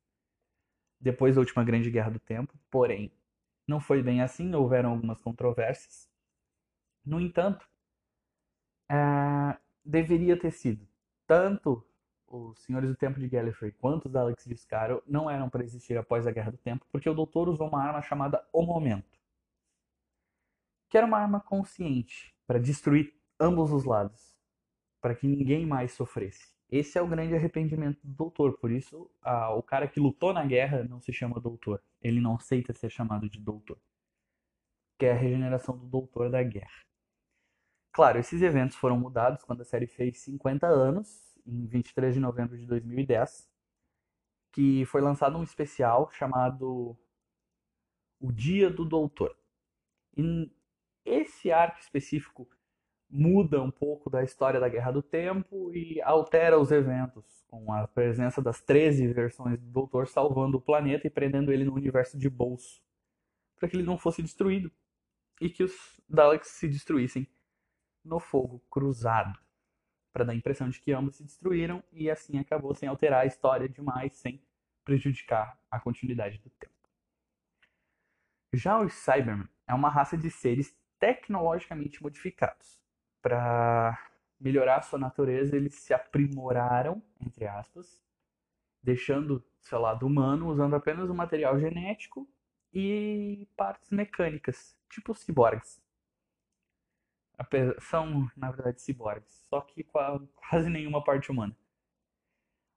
depois 1.00 1.34
da 1.34 1.40
última 1.40 1.64
Grande 1.64 1.90
Guerra 1.90 2.10
do 2.10 2.20
Tempo, 2.20 2.58
porém, 2.70 3.12
não 3.66 3.80
foi 3.80 4.02
bem 4.02 4.20
assim, 4.20 4.54
houveram 4.54 4.90
algumas 4.90 5.20
controvérsias. 5.20 6.08
No 7.04 7.20
entanto, 7.20 7.68
é, 8.90 9.58
deveria 9.84 10.38
ter 10.38 10.50
sido 10.50 10.88
tanto 11.28 11.86
os 12.26 12.58
Senhores 12.60 12.88
do 12.88 12.96
Tempo 12.96 13.20
de 13.20 13.28
Gallifrey 13.28 13.70
quanto 13.70 14.06
os 14.06 14.12
Daleks 14.12 14.46
de 14.46 14.56
não 15.06 15.30
eram 15.30 15.48
para 15.48 15.62
existir 15.62 15.96
após 15.96 16.26
a 16.26 16.32
Guerra 16.32 16.50
do 16.50 16.58
Tempo, 16.58 16.86
porque 16.90 17.08
o 17.08 17.14
Doutor 17.14 17.48
usou 17.48 17.68
uma 17.68 17.82
arma 17.82 18.02
chamada 18.02 18.46
O 18.52 18.62
Momento, 18.62 19.20
que 20.88 20.96
era 20.96 21.06
uma 21.06 21.18
arma 21.18 21.40
consciente 21.40 22.34
para 22.46 22.58
destruir 22.58 23.14
ambos 23.38 23.70
os 23.70 23.84
lados, 23.84 24.36
para 25.00 25.14
que 25.14 25.28
ninguém 25.28 25.66
mais 25.66 25.92
sofresse. 25.92 26.56
Esse 26.70 26.98
é 26.98 27.02
o 27.02 27.08
grande 27.08 27.34
arrependimento 27.34 28.00
do 28.02 28.14
Doutor, 28.14 28.58
por 28.58 28.70
isso 28.70 29.10
a, 29.22 29.50
o 29.54 29.62
cara 29.62 29.86
que 29.86 30.00
lutou 30.00 30.32
na 30.32 30.44
guerra 30.44 30.82
não 30.84 31.00
se 31.00 31.12
chama 31.12 31.40
Doutor, 31.40 31.82
ele 32.00 32.20
não 32.20 32.36
aceita 32.36 32.72
ser 32.72 32.90
chamado 32.90 33.28
de 33.28 33.38
Doutor, 33.38 33.78
que 34.98 35.06
é 35.06 35.12
a 35.12 35.16
regeneração 35.16 35.76
do 35.76 35.86
Doutor 35.86 36.30
da 36.30 36.42
Guerra. 36.42 36.87
Claro, 37.92 38.18
esses 38.18 38.42
eventos 38.42 38.76
foram 38.76 38.98
mudados 38.98 39.42
quando 39.42 39.62
a 39.62 39.64
série 39.64 39.86
fez 39.86 40.18
50 40.18 40.66
anos 40.66 41.36
em 41.46 41.66
23 41.66 42.14
de 42.14 42.20
novembro 42.20 42.56
de 42.56 42.66
2010, 42.66 43.48
que 44.52 44.84
foi 44.86 45.00
lançado 45.00 45.38
um 45.38 45.42
especial 45.42 46.10
chamado 46.12 46.96
O 48.20 48.30
Dia 48.30 48.70
do 48.70 48.84
Doutor. 48.84 49.36
E 50.16 50.50
esse 51.04 51.50
arco 51.50 51.80
específico 51.80 52.48
muda 53.10 53.62
um 53.62 53.70
pouco 53.70 54.10
da 54.10 54.22
história 54.22 54.60
da 54.60 54.68
Guerra 54.68 54.92
do 54.92 55.02
Tempo 55.02 55.72
e 55.74 56.00
altera 56.02 56.58
os 56.58 56.70
eventos, 56.70 57.42
com 57.48 57.72
a 57.72 57.88
presença 57.88 58.42
das 58.42 58.60
13 58.60 59.06
versões 59.08 59.58
do 59.58 59.70
Doutor 59.70 60.06
salvando 60.06 60.58
o 60.58 60.60
planeta 60.60 61.06
e 61.06 61.10
prendendo 61.10 61.50
ele 61.50 61.64
no 61.64 61.74
universo 61.74 62.18
de 62.18 62.28
bolso, 62.28 62.82
para 63.56 63.68
que 63.68 63.76
ele 63.76 63.86
não 63.86 63.96
fosse 63.96 64.22
destruído 64.22 64.70
e 65.40 65.48
que 65.48 65.62
os 65.62 65.72
Daleks 66.08 66.48
se 66.48 66.68
destruíssem 66.68 67.26
no 68.08 68.18
fogo 68.18 68.60
cruzado 68.70 69.38
para 70.12 70.24
dar 70.24 70.32
a 70.32 70.36
impressão 70.36 70.68
de 70.68 70.80
que 70.80 70.92
ambos 70.92 71.16
se 71.16 71.22
destruíram 71.22 71.84
e 71.92 72.10
assim 72.10 72.38
acabou 72.38 72.74
sem 72.74 72.88
alterar 72.88 73.22
a 73.22 73.26
história 73.26 73.68
demais, 73.68 74.16
sem 74.16 74.42
prejudicar 74.84 75.56
a 75.70 75.78
continuidade 75.78 76.38
do 76.38 76.50
tempo. 76.50 76.74
Já 78.52 78.80
os 78.80 78.94
Cybermen 78.94 79.48
é 79.66 79.74
uma 79.74 79.90
raça 79.90 80.16
de 80.16 80.30
seres 80.30 80.74
tecnologicamente 80.98 82.02
modificados. 82.02 82.80
Para 83.20 83.96
melhorar 84.40 84.82
sua 84.82 84.98
natureza, 84.98 85.54
eles 85.54 85.74
se 85.74 85.92
aprimoraram, 85.92 87.02
entre 87.20 87.46
aspas, 87.46 88.02
deixando 88.82 89.44
seu 89.60 89.78
lado 89.78 90.06
humano, 90.06 90.48
usando 90.48 90.74
apenas 90.74 91.10
o 91.10 91.14
material 91.14 91.60
genético 91.60 92.26
e 92.72 93.46
partes 93.56 93.90
mecânicas, 93.90 94.74
tipo 94.88 95.14
ciborgues 95.14 95.80
são, 97.80 98.30
na 98.36 98.50
verdade, 98.50 98.80
ciborgues, 98.80 99.32
só 99.48 99.60
que 99.60 99.84
com 99.84 99.98
a, 99.98 100.20
quase 100.34 100.68
nenhuma 100.68 101.02
parte 101.02 101.30
humana. 101.30 101.56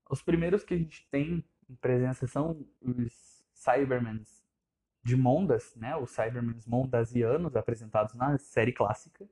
Os 0.10 0.22
primeiros 0.22 0.64
que 0.64 0.74
a 0.74 0.78
gente 0.78 1.08
tem 1.10 1.44
em 1.70 1.76
presença 1.76 2.28
são 2.28 2.68
os 2.82 3.46
Cybermans 3.54 4.46
de 5.04 5.16
Mondas, 5.16 5.76
né? 5.76 5.96
Os 5.96 6.12
Cybermans 6.12 6.68
mondasianos 6.68 7.56
apresentados 7.56 8.14
na 8.14 8.38
série 8.38 8.74
clássica. 8.74 9.28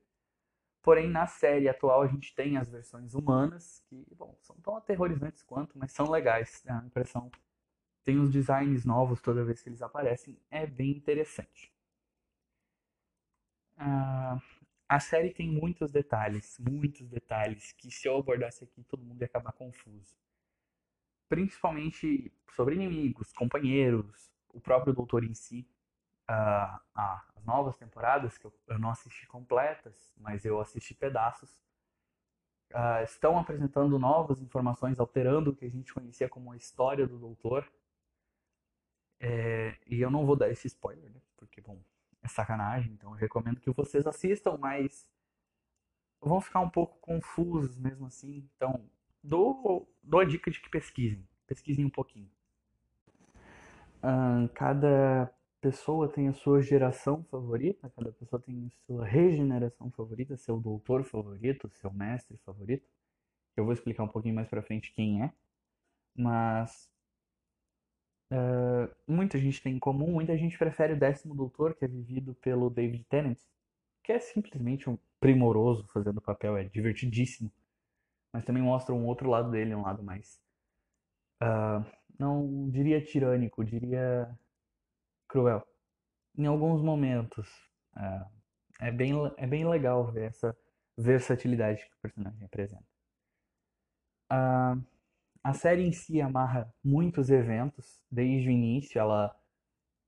Porém, 0.82 1.08
na 1.08 1.26
série 1.26 1.68
atual 1.68 2.02
a 2.02 2.06
gente 2.06 2.34
tem 2.34 2.56
as 2.56 2.70
versões 2.70 3.14
humanas, 3.14 3.84
que, 3.86 4.06
bom, 4.16 4.36
são 4.40 4.56
tão 4.56 4.76
aterrorizantes 4.76 5.42
quanto, 5.42 5.78
mas 5.78 5.92
são 5.92 6.10
legais. 6.10 6.64
A 6.66 6.78
impressão 6.84 7.30
tem 8.02 8.18
uns 8.18 8.30
designs 8.30 8.84
novos 8.84 9.20
toda 9.20 9.44
vez 9.44 9.62
que 9.62 9.68
eles 9.68 9.82
aparecem, 9.82 10.40
é 10.50 10.66
bem 10.66 10.92
interessante. 10.92 11.72
Uh, 13.76 14.40
a 14.90 14.98
série 14.98 15.32
tem 15.32 15.48
muitos 15.48 15.92
detalhes, 15.92 16.58
muitos 16.58 17.08
detalhes, 17.08 17.70
que 17.70 17.92
se 17.92 18.08
eu 18.08 18.16
abordasse 18.18 18.64
aqui 18.64 18.82
todo 18.82 19.04
mundo 19.04 19.22
ia 19.22 19.26
acabar 19.26 19.52
confuso. 19.52 20.16
Principalmente 21.28 22.34
sobre 22.56 22.74
inimigos, 22.74 23.32
companheiros, 23.32 24.32
o 24.48 24.60
próprio 24.60 24.92
doutor 24.92 25.22
em 25.22 25.32
si. 25.32 25.60
Uh, 26.28 26.74
ah, 26.96 27.24
as 27.36 27.44
novas 27.44 27.76
temporadas, 27.76 28.36
que 28.36 28.44
eu, 28.44 28.52
eu, 28.66 28.80
não 28.80 28.90
assisti 28.90 29.28
completas, 29.28 30.12
mas 30.16 30.44
eu 30.44 30.60
assisti 30.60 30.92
pedaços, 30.92 31.62
uh, 32.72 33.04
estão 33.04 33.38
apresentando 33.38 33.96
novas 33.96 34.40
informações, 34.42 34.98
alterando 34.98 35.52
o 35.52 35.54
que 35.54 35.66
a 35.66 35.70
gente 35.70 35.94
conhecia 35.94 36.28
como 36.28 36.50
a 36.50 36.56
história 36.56 37.06
do 37.06 37.16
doutor. 37.16 37.64
É, 39.20 39.78
e 39.86 40.00
eu 40.00 40.10
não 40.10 40.26
vou 40.26 40.34
dar 40.34 40.50
esse 40.50 40.66
spoiler, 40.66 41.12
né? 41.12 41.20
Porque, 41.36 41.60
bom, 41.60 41.80
é 42.22 42.28
sacanagem, 42.28 42.92
então 42.92 43.10
eu 43.12 43.16
recomendo 43.16 43.60
que 43.60 43.70
vocês 43.70 44.06
assistam, 44.06 44.56
mas 44.58 45.06
vão 46.20 46.40
ficar 46.40 46.60
um 46.60 46.68
pouco 46.68 46.98
confusos 47.00 47.78
mesmo 47.78 48.06
assim. 48.06 48.48
Então, 48.56 48.88
dou, 49.22 49.88
dou 50.02 50.20
a 50.20 50.24
dica 50.24 50.50
de 50.50 50.60
que 50.60 50.68
pesquisem. 50.68 51.26
Pesquisem 51.46 51.84
um 51.84 51.90
pouquinho. 51.90 52.30
Uh, 54.02 54.48
cada 54.54 55.32
pessoa 55.60 56.08
tem 56.08 56.28
a 56.28 56.32
sua 56.32 56.62
geração 56.62 57.22
favorita, 57.24 57.90
cada 57.94 58.12
pessoa 58.12 58.40
tem 58.40 58.66
a 58.66 58.86
sua 58.86 59.04
regeneração 59.04 59.90
favorita, 59.90 60.36
seu 60.36 60.58
doutor 60.58 61.04
favorito, 61.04 61.68
seu 61.68 61.92
mestre 61.92 62.38
favorito. 62.38 62.88
Eu 63.56 63.64
vou 63.64 63.72
explicar 63.72 64.04
um 64.04 64.08
pouquinho 64.08 64.34
mais 64.34 64.48
pra 64.48 64.62
frente 64.62 64.92
quem 64.92 65.22
é. 65.22 65.32
Mas 66.14 66.90
Uh, 68.32 68.88
muita 69.06 69.38
gente 69.38 69.60
tem 69.60 69.74
em 69.74 69.78
comum, 69.78 70.12
muita 70.12 70.36
gente 70.36 70.56
prefere 70.56 70.92
o 70.92 70.98
décimo 70.98 71.34
doutor, 71.34 71.74
que 71.74 71.84
é 71.84 71.88
vivido 71.88 72.34
pelo 72.34 72.70
David 72.70 73.04
Tennant, 73.04 73.38
que 74.04 74.12
é 74.12 74.20
simplesmente 74.20 74.88
um 74.88 74.96
primoroso 75.18 75.86
fazendo 75.88 76.18
o 76.18 76.22
papel, 76.22 76.56
é 76.56 76.64
divertidíssimo. 76.64 77.52
Mas 78.32 78.44
também 78.44 78.62
mostra 78.62 78.94
um 78.94 79.06
outro 79.06 79.28
lado 79.28 79.50
dele, 79.50 79.74
um 79.74 79.82
lado 79.82 80.02
mais. 80.02 80.40
Uh, 81.42 81.84
não 82.18 82.70
diria 82.70 83.04
tirânico, 83.04 83.64
diria 83.64 84.30
cruel. 85.28 85.66
Em 86.38 86.46
alguns 86.46 86.80
momentos. 86.82 87.48
Uh, 87.96 88.40
é, 88.80 88.90
bem, 88.90 89.12
é 89.36 89.46
bem 89.46 89.68
legal 89.68 90.10
ver 90.10 90.28
essa 90.28 90.56
versatilidade 90.96 91.84
que 91.84 91.94
o 91.94 92.00
personagem 92.00 92.44
apresenta. 92.44 92.84
Uh, 94.32 94.82
a 95.42 95.52
série 95.54 95.82
em 95.82 95.92
si 95.92 96.20
amarra 96.20 96.72
muitos 96.84 97.30
eventos 97.30 98.04
desde 98.10 98.48
o 98.48 98.52
início. 98.52 98.98
Ela, 98.98 99.34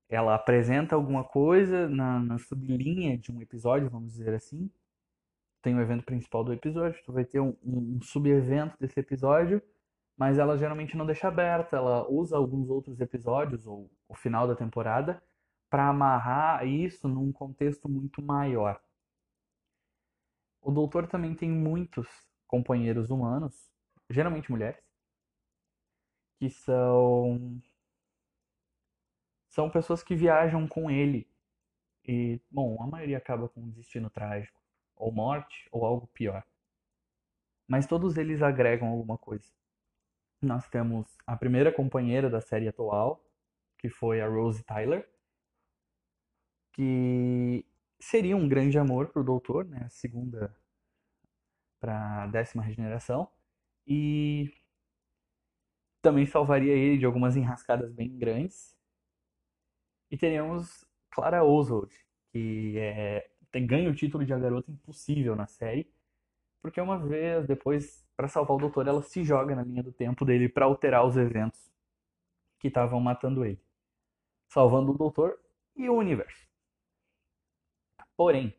ela 0.08 0.34
apresenta 0.34 0.94
alguma 0.94 1.24
coisa 1.24 1.88
na, 1.88 2.20
na 2.20 2.38
sublinha 2.38 3.16
de 3.18 3.32
um 3.32 3.40
episódio, 3.40 3.90
vamos 3.90 4.12
dizer 4.12 4.34
assim. 4.34 4.70
Tem 5.62 5.74
o 5.74 5.80
evento 5.80 6.04
principal 6.04 6.44
do 6.44 6.52
episódio, 6.52 7.00
tu 7.04 7.12
vai 7.12 7.24
ter 7.24 7.40
um, 7.40 7.56
um, 7.62 7.96
um 7.96 8.02
sub-evento 8.02 8.76
desse 8.78 8.98
episódio, 8.98 9.62
mas 10.16 10.38
ela 10.38 10.58
geralmente 10.58 10.96
não 10.96 11.06
deixa 11.06 11.28
aberta. 11.28 11.76
Ela 11.76 12.08
usa 12.10 12.36
alguns 12.36 12.68
outros 12.68 13.00
episódios 13.00 13.66
ou 13.66 13.90
o 14.08 14.14
final 14.14 14.46
da 14.46 14.56
temporada 14.56 15.22
para 15.70 15.88
amarrar 15.88 16.66
isso 16.66 17.08
num 17.08 17.32
contexto 17.32 17.88
muito 17.88 18.20
maior. 18.20 18.78
O 20.60 20.70
doutor 20.70 21.06
também 21.06 21.34
tem 21.34 21.50
muitos 21.50 22.06
companheiros 22.46 23.10
humanos, 23.10 23.72
geralmente 24.10 24.50
mulheres, 24.50 24.91
que 26.42 26.50
são 26.50 27.62
são 29.48 29.70
pessoas 29.70 30.02
que 30.02 30.16
viajam 30.16 30.66
com 30.66 30.90
ele. 30.90 31.30
E 32.04 32.40
bom 32.50 32.82
a 32.82 32.86
maioria 32.88 33.16
acaba 33.18 33.48
com 33.48 33.60
um 33.60 33.70
destino 33.70 34.10
trágico 34.10 34.60
ou 34.96 35.12
morte 35.12 35.68
ou 35.70 35.86
algo 35.86 36.08
pior. 36.08 36.44
Mas 37.68 37.86
todos 37.86 38.16
eles 38.16 38.42
agregam 38.42 38.88
alguma 38.88 39.16
coisa. 39.16 39.52
Nós 40.42 40.68
temos 40.68 41.16
a 41.24 41.36
primeira 41.36 41.70
companheira 41.72 42.28
da 42.28 42.40
série 42.40 42.66
atual 42.66 43.24
que 43.78 43.88
foi 43.88 44.20
a 44.20 44.26
Rose 44.26 44.64
Tyler 44.64 45.08
que 46.72 47.64
seria 48.00 48.36
um 48.36 48.48
grande 48.48 48.78
amor 48.78 49.12
pro 49.12 49.22
doutor 49.22 49.64
né 49.64 49.82
a 49.84 49.88
segunda 49.88 50.52
para 51.78 52.26
décima 52.26 52.64
regeneração. 52.64 53.30
E 53.86 54.52
também 56.02 56.26
salvaria 56.26 56.74
ele 56.74 56.98
de 56.98 57.06
algumas 57.06 57.36
enrascadas 57.36 57.92
bem 57.92 58.10
grandes. 58.18 58.76
E 60.10 60.18
teríamos 60.18 60.84
Clara 61.10 61.44
Oswald, 61.44 61.94
que 62.32 62.76
é, 62.76 63.30
tem, 63.50 63.66
ganha 63.66 63.88
o 63.88 63.94
título 63.94 64.26
de 64.26 64.32
A 64.34 64.38
Garota 64.38 64.70
Impossível 64.70 65.36
na 65.36 65.46
série, 65.46 65.90
porque 66.60 66.80
uma 66.80 66.98
vez, 66.98 67.46
depois 67.46 68.04
para 68.16 68.28
salvar 68.28 68.56
o 68.56 68.60
doutor, 68.60 68.86
ela 68.86 69.02
se 69.02 69.24
joga 69.24 69.54
na 69.54 69.62
linha 69.62 69.82
do 69.82 69.92
tempo 69.92 70.24
dele 70.24 70.48
para 70.48 70.66
alterar 70.66 71.06
os 71.06 71.16
eventos 71.16 71.72
que 72.58 72.68
estavam 72.68 73.00
matando 73.00 73.44
ele, 73.44 73.60
salvando 74.48 74.92
o 74.92 74.98
doutor 74.98 75.38
e 75.74 75.88
o 75.88 75.94
universo. 75.94 76.46
Porém, 78.16 78.54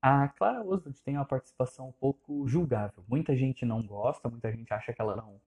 a 0.00 0.28
Clara 0.28 0.62
Oswald 0.62 1.00
tem 1.02 1.16
uma 1.16 1.26
participação 1.26 1.88
um 1.88 1.92
pouco 1.92 2.48
julgável. 2.48 3.04
Muita 3.06 3.36
gente 3.36 3.64
não 3.66 3.86
gosta, 3.86 4.28
muita 4.28 4.50
gente 4.50 4.72
acha 4.72 4.92
que 4.92 5.00
ela 5.00 5.14
não 5.14 5.40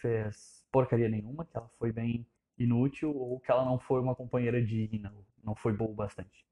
fez 0.00 0.64
porcaria 0.70 1.08
nenhuma, 1.08 1.44
que 1.44 1.56
ela 1.56 1.68
foi 1.78 1.92
bem 1.92 2.26
inútil 2.58 3.14
ou 3.14 3.40
que 3.40 3.50
ela 3.50 3.64
não 3.64 3.78
foi 3.78 4.00
uma 4.00 4.14
companheira 4.14 4.62
digna, 4.62 5.12
não 5.42 5.54
foi 5.54 5.72
boa 5.72 5.90
o 5.90 5.94
bastante. 5.94 6.46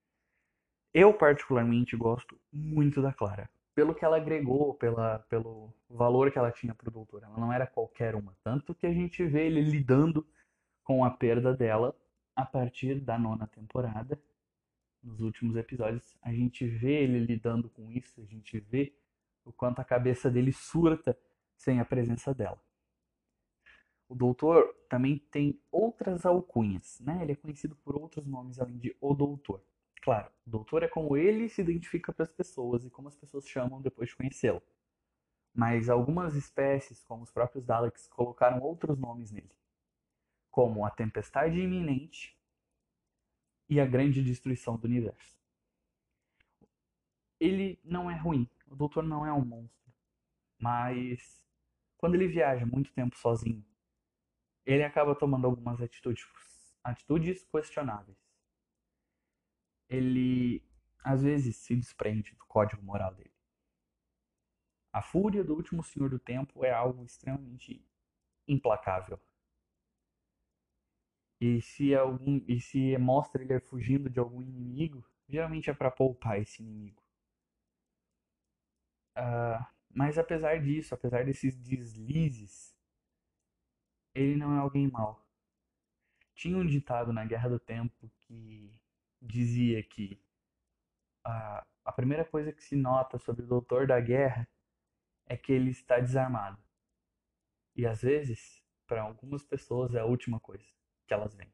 Eu 0.93 1.13
particularmente 1.13 1.97
gosto 1.97 2.39
muito 2.53 3.03
da 3.03 3.13
Clara, 3.13 3.49
pelo 3.75 3.95
que 3.95 4.05
ela 4.05 4.17
agregou, 4.17 4.75
pela, 4.75 5.19
pelo 5.31 5.73
valor 5.89 6.31
que 6.33 6.39
ela 6.39 6.51
tinha 6.51 6.75
para 6.75 6.89
o 6.89 6.93
doutor. 6.93 7.23
Ela 7.23 7.39
não 7.39 7.53
era 7.53 7.67
qualquer 7.67 8.15
uma, 8.15 8.35
tanto 8.43 8.75
que 8.75 8.87
a 8.87 8.93
gente 8.93 9.25
vê 9.25 9.47
ele 9.47 9.61
lidando 9.61 10.27
com 10.83 11.05
a 11.05 11.11
perda 11.11 11.55
dela 11.55 11.95
a 12.35 12.45
partir 12.45 13.01
da 13.01 13.19
nona 13.19 13.47
temporada. 13.47 14.19
Nos 15.03 15.21
últimos 15.21 15.57
episódios, 15.57 16.17
a 16.23 16.33
gente 16.33 16.67
vê 16.67 17.03
ele 17.03 17.21
lidando 17.21 17.69
com 17.69 17.91
isso, 17.93 18.21
a 18.21 18.25
gente 18.25 18.59
vê 18.59 18.93
o 19.45 19.53
quanto 19.53 19.81
a 19.81 19.85
cabeça 19.85 20.31
dele 20.31 20.53
surta 20.53 21.17
sem 21.57 21.81
a 21.81 21.85
presença 21.85 22.35
dela. 22.35 22.61
O 24.09 24.15
doutor 24.15 24.75
também 24.89 25.19
tem 25.31 25.61
outras 25.71 26.25
alcunhas, 26.25 26.99
né? 27.01 27.23
Ele 27.23 27.33
é 27.33 27.37
conhecido 27.37 27.77
por 27.77 27.95
outros 27.95 28.27
nomes 28.27 28.59
além 28.59 28.79
de 28.79 28.97
o 29.01 29.15
doutor. 29.15 29.63
Claro, 30.01 30.31
o 30.47 30.51
doutor 30.51 30.83
é 30.83 30.89
como 30.89 31.17
ele 31.17 31.49
se 31.49 31.61
identifica 31.61 32.13
para 32.13 32.23
as 32.23 32.33
pessoas 32.33 32.85
e 32.87 32.91
como 32.91 33.09
as 33.09 33.17
pessoas 33.17 33.47
chamam 33.47 33.83
depois 33.83 34.09
de 34.09 34.17
conhecê-lo. 34.17 34.63
Mas 35.55 35.91
algumas 35.91 36.35
espécies, 36.35 37.05
como 37.05 37.23
os 37.23 37.31
próprios 37.31 37.65
Daleks, 37.67 38.07
colocaram 38.07 38.61
outros 38.63 38.99
nomes 38.99 39.31
nele, 39.31 39.51
como 40.51 40.87
a 40.87 40.91
tempestade 40.91 41.59
iminente 41.59 42.39
e 43.69 43.79
a 43.79 43.85
grande 43.85 44.23
destruição 44.23 44.79
do 44.79 44.87
universo. 44.87 45.37
Ele 47.39 47.79
não 47.85 48.11
é 48.11 48.17
ruim, 48.17 48.49
o 48.67 48.75
doutor 48.75 49.03
não 49.03 49.27
é 49.27 49.33
um 49.33 49.45
monstro, 49.45 49.93
mas 50.59 51.43
quando 51.99 52.15
ele 52.15 52.29
viaja 52.29 52.65
muito 52.65 52.93
tempo 52.93 53.17
sozinho, 53.19 53.65
ele 54.69 54.85
acaba 54.85 55.15
tomando 55.15 55.47
algumas 55.47 55.81
atitudes, 55.81 56.27
atitudes 56.85 57.43
questionáveis. 57.45 58.19
Ele 59.89 60.63
às 61.03 61.23
vezes 61.23 61.57
se 61.57 61.75
desprende 61.75 62.35
do 62.35 62.45
código 62.45 62.83
moral 62.83 63.15
dele. 63.15 63.33
A 64.93 65.01
fúria 65.01 65.43
do 65.43 65.55
último 65.55 65.83
senhor 65.83 66.11
do 66.11 66.19
tempo 66.19 66.67
é 66.67 66.71
algo 66.71 67.03
extremamente 67.03 67.83
implacável. 68.47 69.19
E 71.41 71.63
se 71.63 71.95
algum 71.95 72.45
e 72.47 72.61
se 72.61 72.99
mostra 72.99 73.43
ele 73.43 73.59
fugindo 73.61 74.11
de 74.11 74.19
algum 74.19 74.43
inimigo, 74.43 75.03
geralmente 75.27 75.71
é 75.71 75.75
para 75.75 75.91
poupar 75.91 76.39
esse 76.39 76.63
inimigo. 76.63 77.03
Uh, 79.17 79.65
mas 79.89 80.19
apesar 80.19 80.61
disso, 80.61 80.95
apesar 80.95 81.25
desses 81.25 81.57
deslizes, 81.57 82.78
ele 84.15 84.37
não 84.37 84.55
é 84.57 84.59
alguém 84.59 84.91
mau. 84.91 85.27
Tinha 86.35 86.57
um 86.57 86.67
ditado 86.67 87.13
na 87.13 87.25
Guerra 87.25 87.49
do 87.49 87.59
Tempo 87.59 88.11
que 88.21 88.73
dizia 89.21 89.83
que 89.83 90.21
a, 91.25 91.67
a 91.85 91.93
primeira 91.93 92.25
coisa 92.25 92.53
que 92.53 92.63
se 92.63 92.77
nota 92.77 93.19
sobre 93.19 93.45
o 93.45 93.49
Doutor 93.49 93.87
da 93.87 94.01
Guerra 94.01 94.49
é 95.27 95.37
que 95.37 95.53
ele 95.53 95.71
está 95.71 95.99
desarmado. 95.99 96.63
E 97.75 97.87
às 97.87 98.03
vezes, 98.03 98.65
para 98.87 99.03
algumas 99.03 99.45
pessoas, 99.45 99.95
é 99.95 100.01
a 100.01 100.05
última 100.05 100.41
coisa 100.41 100.67
que 101.07 101.15
elas 101.15 101.35
veem. 101.35 101.53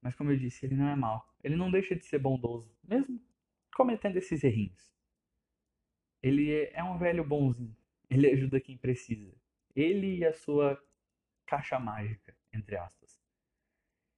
Mas 0.00 0.14
como 0.14 0.30
eu 0.30 0.36
disse, 0.36 0.64
ele 0.64 0.76
não 0.76 0.88
é 0.88 0.96
mau. 0.96 1.28
Ele 1.42 1.56
não 1.56 1.70
deixa 1.70 1.94
de 1.94 2.04
ser 2.04 2.18
bondoso, 2.18 2.74
mesmo 2.82 3.20
cometendo 3.74 4.16
esses 4.16 4.42
errinhos. 4.42 4.92
Ele 6.22 6.64
é 6.72 6.82
um 6.82 6.98
velho 6.98 7.24
bonzinho. 7.24 7.76
Ele 8.10 8.28
ajuda 8.28 8.60
quem 8.60 8.76
precisa 8.76 9.37
ele 9.80 10.18
e 10.18 10.24
a 10.24 10.32
sua 10.32 10.82
caixa 11.46 11.78
mágica, 11.78 12.36
entre 12.52 12.76
aspas. 12.76 13.20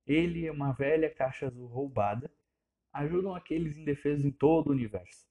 Ele 0.07 0.47
e 0.47 0.51
uma 0.51 0.73
velha 0.73 1.13
caixa 1.15 1.47
azul 1.47 1.67
roubada 1.67 2.33
ajudam 2.93 3.35
aqueles 3.35 3.77
indefesos 3.77 4.25
em 4.25 4.31
todo 4.31 4.69
o 4.69 4.73
universo. 4.73 5.29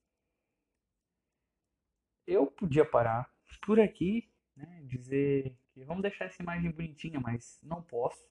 Eu 2.28 2.46
podia 2.48 2.86
parar 2.86 3.34
por 3.66 3.80
aqui, 3.80 4.32
né, 4.56 4.84
dizer 4.86 5.58
que 5.72 5.84
vamos 5.84 6.04
deixar 6.04 6.26
essa 6.26 6.42
imagem 6.42 6.72
bonitinha, 6.72 7.20
mas 7.20 7.60
não 7.64 7.82
posso. 7.82 8.30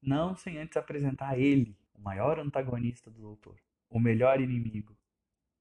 Não 0.00 0.36
sem 0.36 0.58
antes 0.58 0.76
apresentar 0.76 1.38
ele, 1.38 1.76
o 1.94 2.00
maior 2.00 2.38
antagonista 2.38 3.10
do 3.10 3.20
Doutor, 3.20 3.58
o 3.88 3.98
melhor 3.98 4.40
inimigo. 4.40 4.96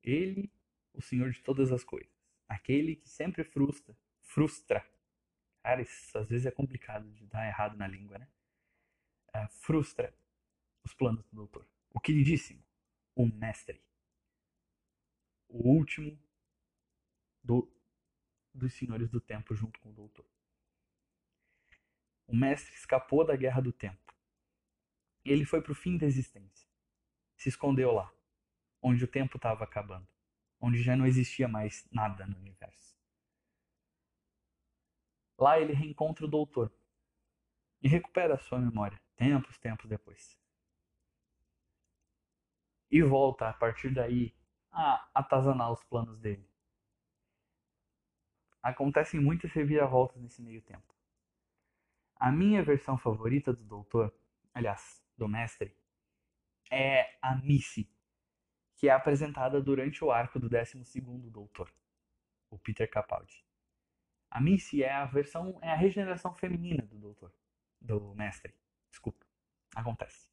Ele, 0.04 0.52
o 0.94 1.02
senhor 1.02 1.32
de 1.32 1.42
todas 1.42 1.72
as 1.72 1.84
coisas, 1.84 2.14
aquele 2.48 2.98
que 2.98 3.10
sempre 3.10 3.44
frustra 3.44 3.96
frustra. 4.30 4.88
Cara, 5.64 5.82
isso 5.82 6.18
às 6.18 6.30
vezes 6.30 6.46
é 6.46 6.52
complicado 6.52 7.12
de 7.12 7.26
dar 7.28 7.48
errado 7.48 7.76
na 7.76 7.88
língua, 7.88 8.18
né? 8.18 8.28
Uh, 9.36 9.48
frustra 9.50 10.16
os 10.84 10.94
planos 10.94 11.24
do 11.26 11.36
doutor. 11.36 11.68
O 11.92 12.00
queridíssimo, 12.00 12.64
o 13.16 13.26
mestre. 13.26 13.82
O 15.48 15.68
último 15.68 16.18
do, 17.44 17.72
dos 18.54 18.74
senhores 18.74 19.10
do 19.10 19.20
tempo 19.20 19.56
junto 19.56 19.80
com 19.80 19.90
o 19.90 19.94
doutor. 19.94 20.26
O 22.28 22.36
mestre 22.36 22.74
escapou 22.76 23.26
da 23.26 23.36
guerra 23.36 23.62
do 23.62 23.74
tempo. 23.74 24.14
Ele 25.26 25.44
foi 25.44 25.62
para 25.62 25.72
o 25.72 25.76
fim 25.76 25.98
da 25.98 26.06
existência. 26.06 26.70
Se 27.36 27.50
escondeu 27.50 27.92
lá, 27.92 28.12
onde 28.82 29.04
o 29.04 29.08
tempo 29.08 29.38
estava 29.38 29.64
acabando, 29.64 30.08
onde 30.62 30.82
já 30.82 30.96
não 30.96 31.08
existia 31.08 31.48
mais 31.48 31.88
nada 31.92 32.26
no 32.28 32.38
universo. 32.38 32.89
Lá 35.40 35.58
ele 35.58 35.72
reencontra 35.72 36.26
o 36.26 36.30
doutor 36.30 36.70
e 37.82 37.88
recupera 37.88 38.36
a 38.36 38.38
sua 38.38 38.60
memória, 38.60 39.02
tempos, 39.16 39.58
tempos 39.58 39.88
depois. 39.88 40.38
E 42.92 43.02
volta 43.02 43.48
a 43.48 43.54
partir 43.54 43.94
daí 43.94 44.36
a 44.70 45.10
atazanar 45.14 45.72
os 45.72 45.82
planos 45.86 46.20
dele. 46.20 46.46
Acontecem 48.62 49.18
muitas 49.18 49.54
reviravoltas 49.54 50.22
nesse 50.22 50.42
meio 50.42 50.62
tempo. 50.62 50.94
A 52.18 52.30
minha 52.34 52.62
versão 52.62 52.98
favorita 52.98 53.54
do 53.54 53.64
doutor, 53.64 54.14
aliás, 54.54 55.02
do 55.18 55.26
mestre, 55.26 55.74
é 56.70 57.18
a 57.22 57.36
Missy, 57.36 57.90
que 58.76 58.90
é 58.90 58.92
apresentada 58.92 59.62
durante 59.62 60.04
o 60.04 60.12
arco 60.12 60.38
do 60.38 60.50
12 60.50 61.00
doutor, 61.32 61.74
o 62.50 62.60
Peter 62.60 62.90
Capaldi. 62.90 63.49
A 64.32 64.40
Missy 64.40 64.84
é 64.84 64.94
a 64.94 65.06
versão, 65.06 65.58
é 65.62 65.72
a 65.72 65.76
regeneração 65.76 66.34
feminina 66.34 66.84
do 66.84 66.98
doutor, 66.98 67.34
do 67.82 68.14
mestre. 68.16 68.54
Desculpa. 68.90 69.26
Acontece. 69.76 70.30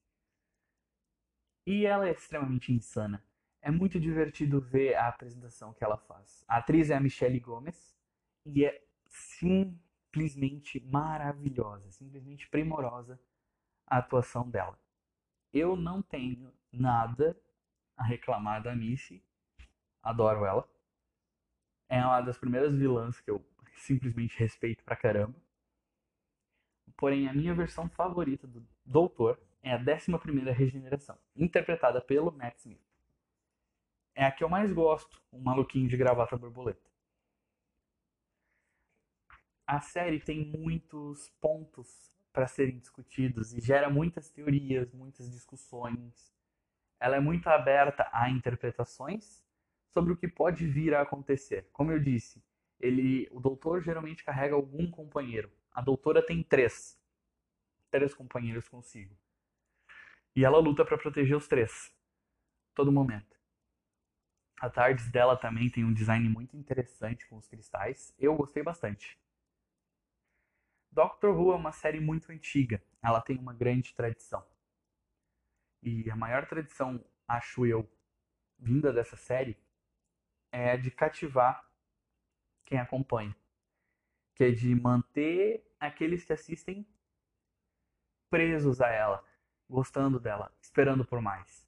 E 1.66 1.84
ela 1.86 2.06
é 2.06 2.12
extremamente 2.12 2.72
insana. 2.72 3.24
É 3.60 3.70
muito 3.70 3.98
divertido 3.98 4.60
ver 4.60 4.94
a 4.94 5.08
apresentação 5.08 5.72
que 5.72 5.82
ela 5.82 5.96
faz. 5.96 6.44
A 6.46 6.58
atriz 6.58 6.90
é 6.90 6.94
a 6.94 7.00
Michelle 7.00 7.40
Gomes 7.40 7.98
e 8.44 8.64
é 8.64 8.84
simplesmente 9.08 10.80
maravilhosa, 10.80 11.90
simplesmente 11.90 12.48
primorosa 12.48 13.18
a 13.86 13.98
atuação 13.98 14.48
dela. 14.48 14.78
Eu 15.52 15.76
não 15.76 16.02
tenho 16.02 16.52
nada 16.70 17.36
a 17.96 18.04
reclamar 18.04 18.62
da 18.62 18.76
Missy. 18.76 19.24
Adoro 20.02 20.44
ela. 20.44 20.68
É 21.88 22.04
uma 22.04 22.20
das 22.20 22.38
primeiras 22.38 22.74
vilãs 22.74 23.20
que 23.20 23.30
eu 23.30 23.40
simplesmente 23.76 24.38
respeito 24.38 24.82
pra 24.84 24.96
caramba. 24.96 25.34
Porém, 26.96 27.28
a 27.28 27.32
minha 27.32 27.54
versão 27.54 27.88
favorita 27.88 28.46
do 28.46 28.66
Doutor 28.84 29.38
é 29.62 29.72
a 29.72 29.78
11 29.78 30.50
Regeneração, 30.52 31.18
interpretada 31.34 32.00
pelo 32.00 32.32
Matt 32.32 32.58
Smith. 32.58 32.80
É 34.14 34.24
a 34.24 34.32
que 34.32 34.42
eu 34.42 34.48
mais 34.48 34.72
gosto, 34.72 35.20
um 35.32 35.40
maluquinho 35.40 35.88
de 35.88 35.96
gravata 35.96 36.36
borboleta. 36.36 36.90
A 39.66 39.80
série 39.80 40.20
tem 40.20 40.46
muitos 40.46 41.28
pontos 41.40 42.16
para 42.32 42.46
serem 42.46 42.78
discutidos 42.78 43.52
e 43.52 43.60
gera 43.60 43.90
muitas 43.90 44.30
teorias, 44.30 44.92
muitas 44.92 45.30
discussões. 45.30 46.32
Ela 47.00 47.16
é 47.16 47.20
muito 47.20 47.48
aberta 47.48 48.08
a 48.12 48.30
interpretações 48.30 49.44
sobre 49.92 50.12
o 50.12 50.16
que 50.16 50.28
pode 50.28 50.66
vir 50.66 50.94
a 50.94 51.02
acontecer. 51.02 51.68
Como 51.72 51.90
eu 51.90 51.98
disse, 51.98 52.42
ele, 52.80 53.28
o 53.30 53.40
doutor 53.40 53.82
geralmente 53.82 54.24
carrega 54.24 54.54
algum 54.54 54.90
companheiro. 54.90 55.50
A 55.72 55.80
doutora 55.80 56.24
tem 56.24 56.42
três, 56.42 56.98
três 57.90 58.14
companheiros 58.14 58.68
consigo. 58.68 59.16
E 60.34 60.44
ela 60.44 60.58
luta 60.58 60.84
para 60.84 60.98
proteger 60.98 61.36
os 61.36 61.48
três, 61.48 61.94
todo 62.74 62.92
momento. 62.92 63.36
A 64.60 64.70
TARDIS 64.70 65.10
dela 65.10 65.36
também 65.36 65.68
tem 65.70 65.84
um 65.84 65.92
design 65.92 66.28
muito 66.28 66.56
interessante 66.56 67.26
com 67.26 67.36
os 67.36 67.46
cristais. 67.46 68.14
Eu 68.18 68.34
gostei 68.34 68.62
bastante. 68.62 69.18
Doctor 70.90 71.38
Who 71.38 71.52
é 71.52 71.56
uma 71.56 71.72
série 71.72 72.00
muito 72.00 72.32
antiga. 72.32 72.82
Ela 73.02 73.20
tem 73.20 73.38
uma 73.38 73.52
grande 73.52 73.94
tradição. 73.94 74.46
E 75.82 76.10
a 76.10 76.16
maior 76.16 76.46
tradição, 76.46 77.04
acho 77.28 77.66
eu, 77.66 77.88
vinda 78.58 78.92
dessa 78.92 79.16
série 79.16 79.58
é 80.50 80.76
de 80.76 80.90
cativar 80.90 81.65
quem 82.66 82.78
acompanha. 82.78 83.34
Que 84.34 84.44
é 84.44 84.50
de 84.50 84.74
manter 84.74 85.64
aqueles 85.80 86.24
que 86.24 86.32
assistem 86.32 86.86
presos 88.28 88.80
a 88.80 88.88
ela, 88.88 89.24
gostando 89.68 90.20
dela, 90.20 90.52
esperando 90.60 91.04
por 91.04 91.22
mais. 91.22 91.66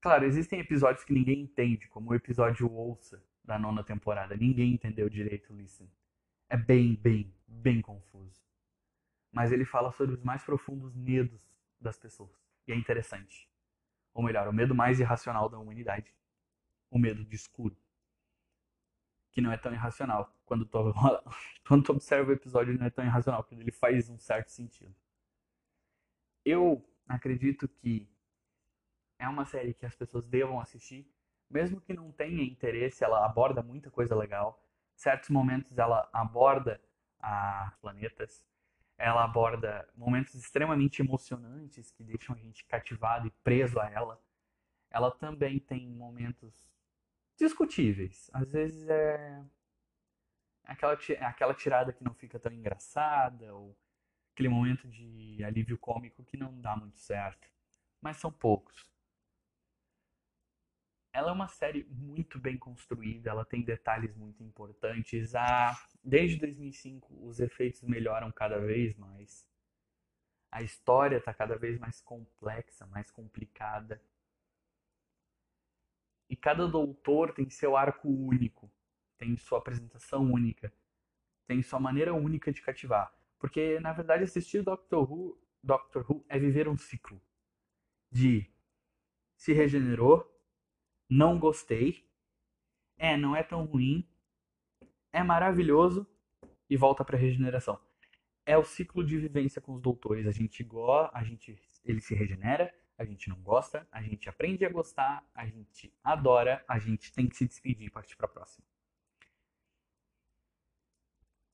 Claro, 0.00 0.24
existem 0.24 0.60
episódios 0.60 1.04
que 1.04 1.12
ninguém 1.12 1.40
entende, 1.40 1.88
como 1.88 2.10
o 2.10 2.14
episódio 2.14 2.72
Ouça 2.72 3.22
da 3.44 3.58
nona 3.58 3.82
temporada. 3.82 4.36
Ninguém 4.36 4.74
entendeu 4.74 5.08
direito 5.08 5.52
Listen. 5.52 5.90
É 6.48 6.56
bem, 6.56 6.94
bem, 6.94 7.34
bem 7.46 7.82
confuso. 7.82 8.40
Mas 9.32 9.52
ele 9.52 9.64
fala 9.64 9.92
sobre 9.92 10.14
os 10.14 10.22
mais 10.22 10.42
profundos 10.44 10.94
medos 10.94 11.40
das 11.80 11.98
pessoas. 11.98 12.30
E 12.66 12.72
é 12.72 12.76
interessante. 12.76 13.50
Ou 14.14 14.22
melhor, 14.22 14.48
o 14.48 14.52
medo 14.52 14.74
mais 14.74 15.00
irracional 15.00 15.48
da 15.48 15.58
humanidade. 15.58 16.14
O 16.90 16.98
medo 16.98 17.24
de 17.24 17.34
escuro. 17.34 17.76
Que 19.32 19.40
não 19.40 19.52
é 19.52 19.56
tão 19.56 19.72
irracional. 19.72 20.34
Quando 20.44 20.64
tu, 20.64 20.78
quando 21.66 21.84
tu 21.84 21.92
observa 21.92 22.30
o 22.30 22.34
episódio, 22.34 22.72
ele 22.72 22.78
não 22.78 22.86
é 22.86 22.90
tão 22.90 23.04
irracional, 23.04 23.42
porque 23.42 23.54
ele 23.54 23.72
faz 23.72 24.08
um 24.08 24.18
certo 24.18 24.50
sentido. 24.50 24.94
Eu 26.44 26.84
acredito 27.06 27.68
que 27.68 28.08
é 29.18 29.28
uma 29.28 29.44
série 29.44 29.74
que 29.74 29.84
as 29.84 29.94
pessoas 29.94 30.26
devam 30.26 30.60
assistir, 30.60 31.06
mesmo 31.50 31.80
que 31.80 31.92
não 31.92 32.12
tenha 32.12 32.42
interesse, 32.42 33.02
ela 33.02 33.24
aborda 33.24 33.62
muita 33.62 33.90
coisa 33.90 34.14
legal. 34.14 34.62
Certos 34.94 35.30
momentos 35.30 35.78
ela 35.78 36.08
aborda 36.12 36.80
a 37.20 37.72
planetas, 37.80 38.46
ela 38.96 39.24
aborda 39.24 39.88
momentos 39.96 40.34
extremamente 40.34 41.00
emocionantes 41.02 41.90
que 41.90 42.02
deixam 42.02 42.34
a 42.34 42.38
gente 42.38 42.64
cativado 42.64 43.26
e 43.26 43.30
preso 43.42 43.78
a 43.80 43.90
ela. 43.90 44.20
Ela 44.90 45.10
também 45.10 45.58
tem 45.58 45.88
momentos 45.88 46.77
discutíveis. 47.38 48.30
Às 48.32 48.50
vezes 48.52 48.86
é 48.88 49.42
aquela, 50.64 50.98
aquela 51.20 51.54
tirada 51.54 51.92
que 51.92 52.04
não 52.04 52.14
fica 52.14 52.38
tão 52.38 52.52
engraçada, 52.52 53.54
ou 53.54 53.76
aquele 54.32 54.48
momento 54.48 54.86
de 54.88 55.42
alívio 55.42 55.78
cômico 55.78 56.24
que 56.24 56.36
não 56.36 56.60
dá 56.60 56.76
muito 56.76 56.98
certo. 56.98 57.48
Mas 58.00 58.18
são 58.18 58.30
poucos. 58.30 58.88
Ela 61.12 61.30
é 61.30 61.32
uma 61.32 61.48
série 61.48 61.84
muito 61.90 62.38
bem 62.38 62.56
construída, 62.56 63.30
ela 63.30 63.44
tem 63.44 63.62
detalhes 63.62 64.14
muito 64.14 64.42
importantes. 64.42 65.34
A, 65.34 65.74
desde 66.04 66.38
2005, 66.38 67.26
os 67.26 67.40
efeitos 67.40 67.82
melhoram 67.82 68.30
cada 68.30 68.58
vez 68.60 68.94
mais. 68.96 69.44
A 70.50 70.62
história 70.62 71.16
está 71.16 71.34
cada 71.34 71.56
vez 71.56 71.78
mais 71.78 72.00
complexa, 72.00 72.86
mais 72.86 73.10
complicada. 73.10 74.00
E 76.28 76.36
cada 76.36 76.66
doutor 76.68 77.32
tem 77.32 77.48
seu 77.48 77.76
arco 77.76 78.08
único, 78.08 78.70
tem 79.16 79.36
sua 79.36 79.58
apresentação 79.58 80.30
única, 80.30 80.72
tem 81.46 81.62
sua 81.62 81.80
maneira 81.80 82.12
única 82.12 82.52
de 82.52 82.60
cativar. 82.60 83.12
Porque, 83.38 83.80
na 83.80 83.92
verdade, 83.92 84.24
assistir 84.24 84.62
Doctor 84.62 85.10
Who, 85.10 85.40
Doctor 85.62 86.04
Who 86.08 86.24
é 86.28 86.38
viver 86.38 86.68
um 86.68 86.76
ciclo 86.76 87.20
de 88.10 88.50
se 89.36 89.52
regenerou, 89.52 90.26
não 91.08 91.38
gostei, 91.38 92.06
é, 92.98 93.16
não 93.16 93.34
é 93.34 93.42
tão 93.42 93.64
ruim, 93.64 94.06
é 95.12 95.22
maravilhoso 95.22 96.06
e 96.68 96.76
volta 96.76 97.04
para 97.04 97.16
regeneração. 97.16 97.80
É 98.44 98.56
o 98.58 98.64
ciclo 98.64 99.04
de 99.04 99.16
vivência 99.18 99.60
com 99.60 99.74
os 99.74 99.80
doutores. 99.80 100.26
A 100.26 100.32
gente 100.32 100.64
gosta, 100.64 101.16
a 101.16 101.22
gente 101.22 101.56
ele 101.84 102.00
se 102.00 102.14
regenera, 102.14 102.74
a 102.98 103.04
gente 103.04 103.28
não 103.28 103.40
gosta, 103.40 103.86
a 103.92 104.02
gente 104.02 104.28
aprende 104.28 104.66
a 104.66 104.68
gostar, 104.68 105.24
a 105.32 105.46
gente 105.46 105.94
adora, 106.02 106.64
a 106.66 106.80
gente 106.80 107.12
tem 107.12 107.28
que 107.28 107.36
se 107.36 107.46
despedir 107.46 107.86
e 107.86 107.90
partir 107.90 108.16
para 108.16 108.26
a 108.26 108.30
próxima. 108.30 108.66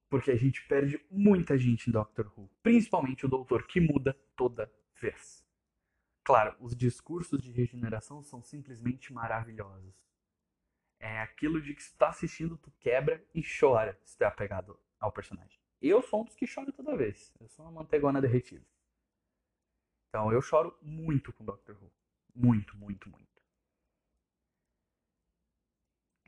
Porque 0.09 0.31
a 0.31 0.37
gente 0.37 0.67
perde 0.67 0.99
muita 1.11 1.59
gente 1.59 1.89
em 1.89 1.93
Doctor 1.93 2.33
Who, 2.35 2.51
principalmente 2.63 3.27
o 3.27 3.29
doutor 3.29 3.67
que 3.67 3.79
muda 3.79 4.19
toda 4.35 4.73
vez. 4.99 5.45
Claro, 6.23 6.57
os 6.59 6.75
discursos 6.75 7.43
de 7.43 7.53
regeneração 7.53 8.23
são 8.23 8.43
simplesmente 8.43 9.13
maravilhosos. 9.13 9.95
É 10.99 11.21
aquilo 11.21 11.61
de 11.61 11.75
que 11.75 11.83
se 11.83 11.93
tu 11.93 11.99
tá 11.99 12.09
assistindo, 12.09 12.57
tu 12.57 12.71
quebra 12.81 13.23
e 13.35 13.43
chora 13.43 14.01
se 14.03 14.17
tu 14.17 14.23
é 14.23 14.27
apegado 14.27 14.81
ao 14.99 15.13
personagem. 15.13 15.61
Eu 15.83 16.01
sou 16.01 16.23
um 16.23 16.25
dos 16.25 16.35
que 16.35 16.47
chora 16.47 16.73
toda 16.73 16.97
vez. 16.97 17.35
Eu 17.39 17.49
sou 17.49 17.67
uma 17.67 17.83
mantegona 17.83 18.23
derretida. 18.23 18.65
Então 20.15 20.31
eu 20.31 20.41
choro 20.41 20.79
muito 20.81 21.33
com 21.33 21.45
Doctor 21.45 21.75
Who. 21.75 21.91
Muito, 22.33 22.77
muito, 22.77 23.11
muito. 23.11 23.43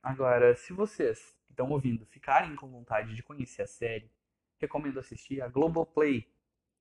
Agora, 0.02 0.56
se 0.56 0.72
vocês 0.72 1.38
que 1.46 1.52
estão 1.52 1.70
ouvindo 1.70 2.04
ficarem 2.04 2.56
com 2.56 2.68
vontade 2.68 3.14
de 3.14 3.22
conhecer 3.22 3.62
a 3.62 3.66
série, 3.68 4.10
recomendo 4.58 4.98
assistir 4.98 5.40
a 5.40 5.46
Globoplay. 5.46 6.28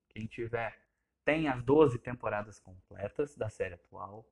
Quem 0.10 0.26
tiver 0.26 0.82
tem 1.24 1.48
as 1.48 1.64
12 1.64 2.00
temporadas 2.00 2.60
completas 2.60 3.38
da 3.38 3.50
série 3.50 3.76
atual. 3.76 4.28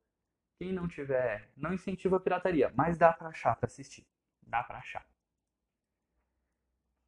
Quem 0.57 0.73
não 0.73 0.87
tiver, 0.87 1.51
não 1.55 1.75
incentiva 1.75 2.17
a 2.17 2.19
pirataria, 2.19 2.73
mas 2.73 2.97
dá 2.97 3.13
pra 3.13 3.27
achar 3.27 3.55
pra 3.55 3.67
assistir. 3.67 4.07
Dá 4.41 4.63
pra 4.63 4.79
achar. 4.79 5.05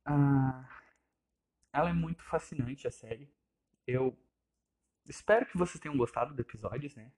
Ah, 0.05 0.69
ela 1.73 1.89
é 1.89 1.93
muito 1.93 2.23
fascinante 2.23 2.87
a 2.87 2.91
série. 2.91 3.33
Eu 3.87 4.15
espero 5.07 5.45
que 5.45 5.57
vocês 5.57 5.79
tenham 5.79 5.97
gostado 5.97 6.33
do 6.33 6.41
episódio, 6.41 6.91
né? 6.95 7.11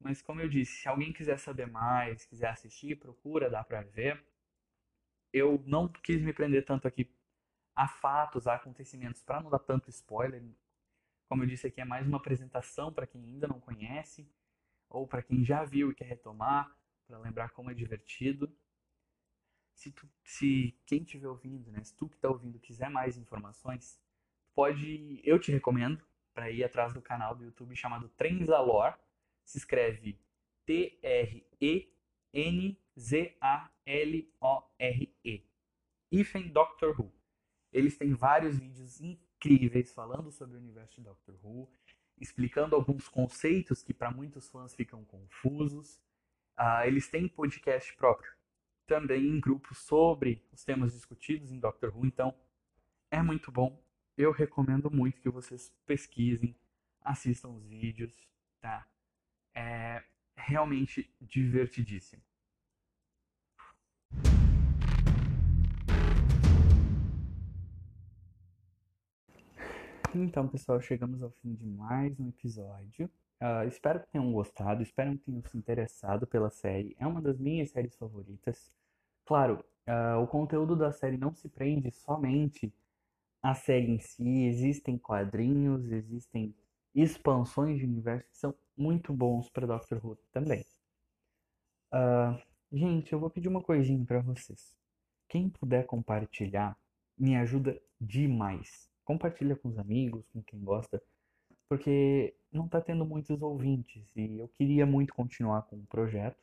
Mas 0.00 0.20
como 0.20 0.40
eu 0.40 0.48
disse, 0.48 0.82
se 0.82 0.88
alguém 0.88 1.12
quiser 1.12 1.38
saber 1.38 1.66
mais, 1.66 2.24
quiser 2.24 2.48
assistir, 2.48 2.98
procura, 2.98 3.48
dá 3.48 3.62
pra 3.62 3.82
ver. 3.82 4.24
Eu 5.32 5.62
não 5.66 5.88
quis 5.88 6.20
me 6.20 6.32
prender 6.32 6.64
tanto 6.64 6.88
aqui 6.88 7.08
a 7.74 7.88
fatos, 7.88 8.46
a 8.46 8.54
acontecimentos, 8.54 9.22
para 9.22 9.40
não 9.40 9.48
dar 9.48 9.60
tanto 9.60 9.88
spoiler. 9.88 10.42
Como 11.28 11.42
eu 11.42 11.46
disse 11.46 11.66
aqui, 11.66 11.80
é 11.80 11.84
mais 11.84 12.06
uma 12.06 12.18
apresentação 12.18 12.92
para 12.92 13.06
quem 13.06 13.24
ainda 13.24 13.46
não 13.46 13.60
conhece, 13.60 14.28
ou 14.88 15.06
para 15.06 15.22
quem 15.22 15.44
já 15.44 15.64
viu 15.64 15.90
e 15.90 15.94
quer 15.94 16.04
retomar, 16.04 16.76
para 17.06 17.18
lembrar 17.18 17.50
como 17.50 17.70
é 17.70 17.74
divertido. 17.74 18.54
Se, 19.74 19.90
tu, 19.90 20.06
se 20.24 20.78
quem 20.84 21.02
estiver 21.02 21.28
ouvindo, 21.28 21.70
né, 21.70 21.82
se 21.82 21.96
tu 21.96 22.08
que 22.08 22.16
está 22.16 22.28
ouvindo 22.28 22.58
quiser 22.58 22.90
mais 22.90 23.16
informações, 23.16 23.98
pode, 24.54 25.20
eu 25.24 25.38
te 25.38 25.50
recomendo 25.50 26.04
para 26.32 26.50
ir 26.50 26.64
atrás 26.64 26.92
do 26.92 27.02
canal 27.02 27.34
do 27.34 27.44
YouTube 27.44 27.76
chamado 27.76 28.08
Trenzalore. 28.10 28.96
Se 29.44 29.58
escreve 29.58 30.18
T-R-E-N-Z-A-L-O-R-E. 30.64 31.92
Ifen 36.10 36.48
Doctor 36.48 37.00
Who. 37.00 37.12
Eles 37.72 37.96
têm 37.96 38.14
vários 38.14 38.58
vídeos 38.58 39.00
incríveis 39.00 39.92
falando 39.92 40.30
sobre 40.30 40.56
o 40.56 40.60
universo 40.60 40.96
de 40.96 41.02
Doctor 41.02 41.34
Who, 41.42 41.70
explicando 42.20 42.76
alguns 42.76 43.08
conceitos 43.08 43.82
que 43.82 43.94
para 43.94 44.10
muitos 44.10 44.48
fãs 44.48 44.74
ficam 44.74 45.04
confusos. 45.04 45.96
Uh, 46.58 46.84
eles 46.84 47.08
têm 47.08 47.26
podcast 47.26 47.96
próprio, 47.96 48.30
também 48.86 49.26
em 49.26 49.40
grupos 49.40 49.78
sobre 49.78 50.46
os 50.52 50.62
temas 50.64 50.92
discutidos 50.92 51.50
em 51.50 51.58
Doctor 51.58 51.96
Who, 51.96 52.06
então 52.06 52.34
é 53.10 53.22
muito 53.22 53.50
bom. 53.50 53.81
Eu 54.16 54.30
recomendo 54.30 54.90
muito 54.90 55.22
que 55.22 55.30
vocês 55.30 55.72
pesquisem, 55.86 56.54
assistam 57.00 57.48
os 57.48 57.64
vídeos, 57.64 58.28
tá? 58.60 58.86
É 59.54 60.04
realmente 60.36 61.10
divertidíssimo. 61.18 62.22
Então, 70.14 70.46
pessoal, 70.46 70.78
chegamos 70.78 71.22
ao 71.22 71.30
fim 71.30 71.54
de 71.54 71.64
mais 71.64 72.20
um 72.20 72.28
episódio. 72.28 73.10
Uh, 73.40 73.66
espero 73.66 73.98
que 74.00 74.08
tenham 74.08 74.30
gostado, 74.30 74.82
espero 74.82 75.16
que 75.16 75.24
tenham 75.24 75.42
se 75.42 75.56
interessado 75.56 76.26
pela 76.26 76.50
série. 76.50 76.94
É 76.98 77.06
uma 77.06 77.22
das 77.22 77.38
minhas 77.38 77.70
séries 77.70 77.96
favoritas. 77.96 78.70
Claro, 79.24 79.64
uh, 79.88 80.20
o 80.22 80.26
conteúdo 80.26 80.76
da 80.76 80.92
série 80.92 81.16
não 81.16 81.32
se 81.32 81.48
prende 81.48 81.90
somente 81.90 82.70
à 83.42 83.54
série 83.54 83.90
em 83.90 83.98
si. 83.98 84.44
Existem 84.44 84.96
quadrinhos, 84.96 85.90
existem 85.90 86.54
expansões 86.94 87.78
de 87.78 87.84
universo 87.84 88.28
que 88.28 88.36
são 88.36 88.54
muito 88.76 89.12
bons 89.12 89.48
para 89.50 89.66
Doctor 89.66 90.04
Who 90.04 90.18
também. 90.32 90.64
Uh, 91.92 92.40
gente, 92.70 93.12
eu 93.12 93.20
vou 93.20 93.30
pedir 93.30 93.48
uma 93.48 93.62
coisinha 93.62 94.04
para 94.04 94.20
vocês. 94.20 94.74
Quem 95.28 95.48
puder 95.48 95.86
compartilhar, 95.86 96.76
me 97.18 97.36
ajuda 97.36 97.80
demais 98.00 98.92
compartilha 99.04 99.56
com 99.56 99.68
os 99.68 99.78
amigos, 99.78 100.24
com 100.32 100.42
quem 100.42 100.60
gosta, 100.62 101.02
porque 101.68 102.34
não 102.52 102.66
está 102.66 102.80
tendo 102.80 103.04
muitos 103.04 103.40
ouvintes 103.42 104.04
e 104.16 104.38
eu 104.38 104.48
queria 104.56 104.86
muito 104.86 105.14
continuar 105.14 105.62
com 105.62 105.76
o 105.76 105.86
projeto, 105.86 106.36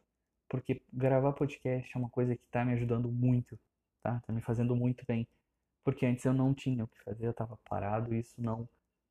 porque 0.48 0.82
gravar 0.92 1.34
podcast 1.34 1.92
é 1.94 2.00
uma 2.00 2.10
coisa 2.10 2.36
que 2.36 2.44
tá 2.52 2.66
me 2.66 2.74
ajudando 2.74 3.10
muito, 3.12 3.60
tá? 4.02 4.20
Tá 4.26 4.34
me 4.34 4.42
fazendo 4.42 4.76
muito 4.76 5.04
bem. 5.08 5.28
Porque 5.84 6.06
antes 6.06 6.26
eu 6.26 6.34
não 6.34 6.54
tinha 6.54 6.84
o 6.84 6.88
que 6.88 7.04
fazer, 7.04 7.28
eu 7.28 7.34
tava 7.34 7.58
parado 7.70 8.14
isso 8.14 8.42
não 8.42 8.68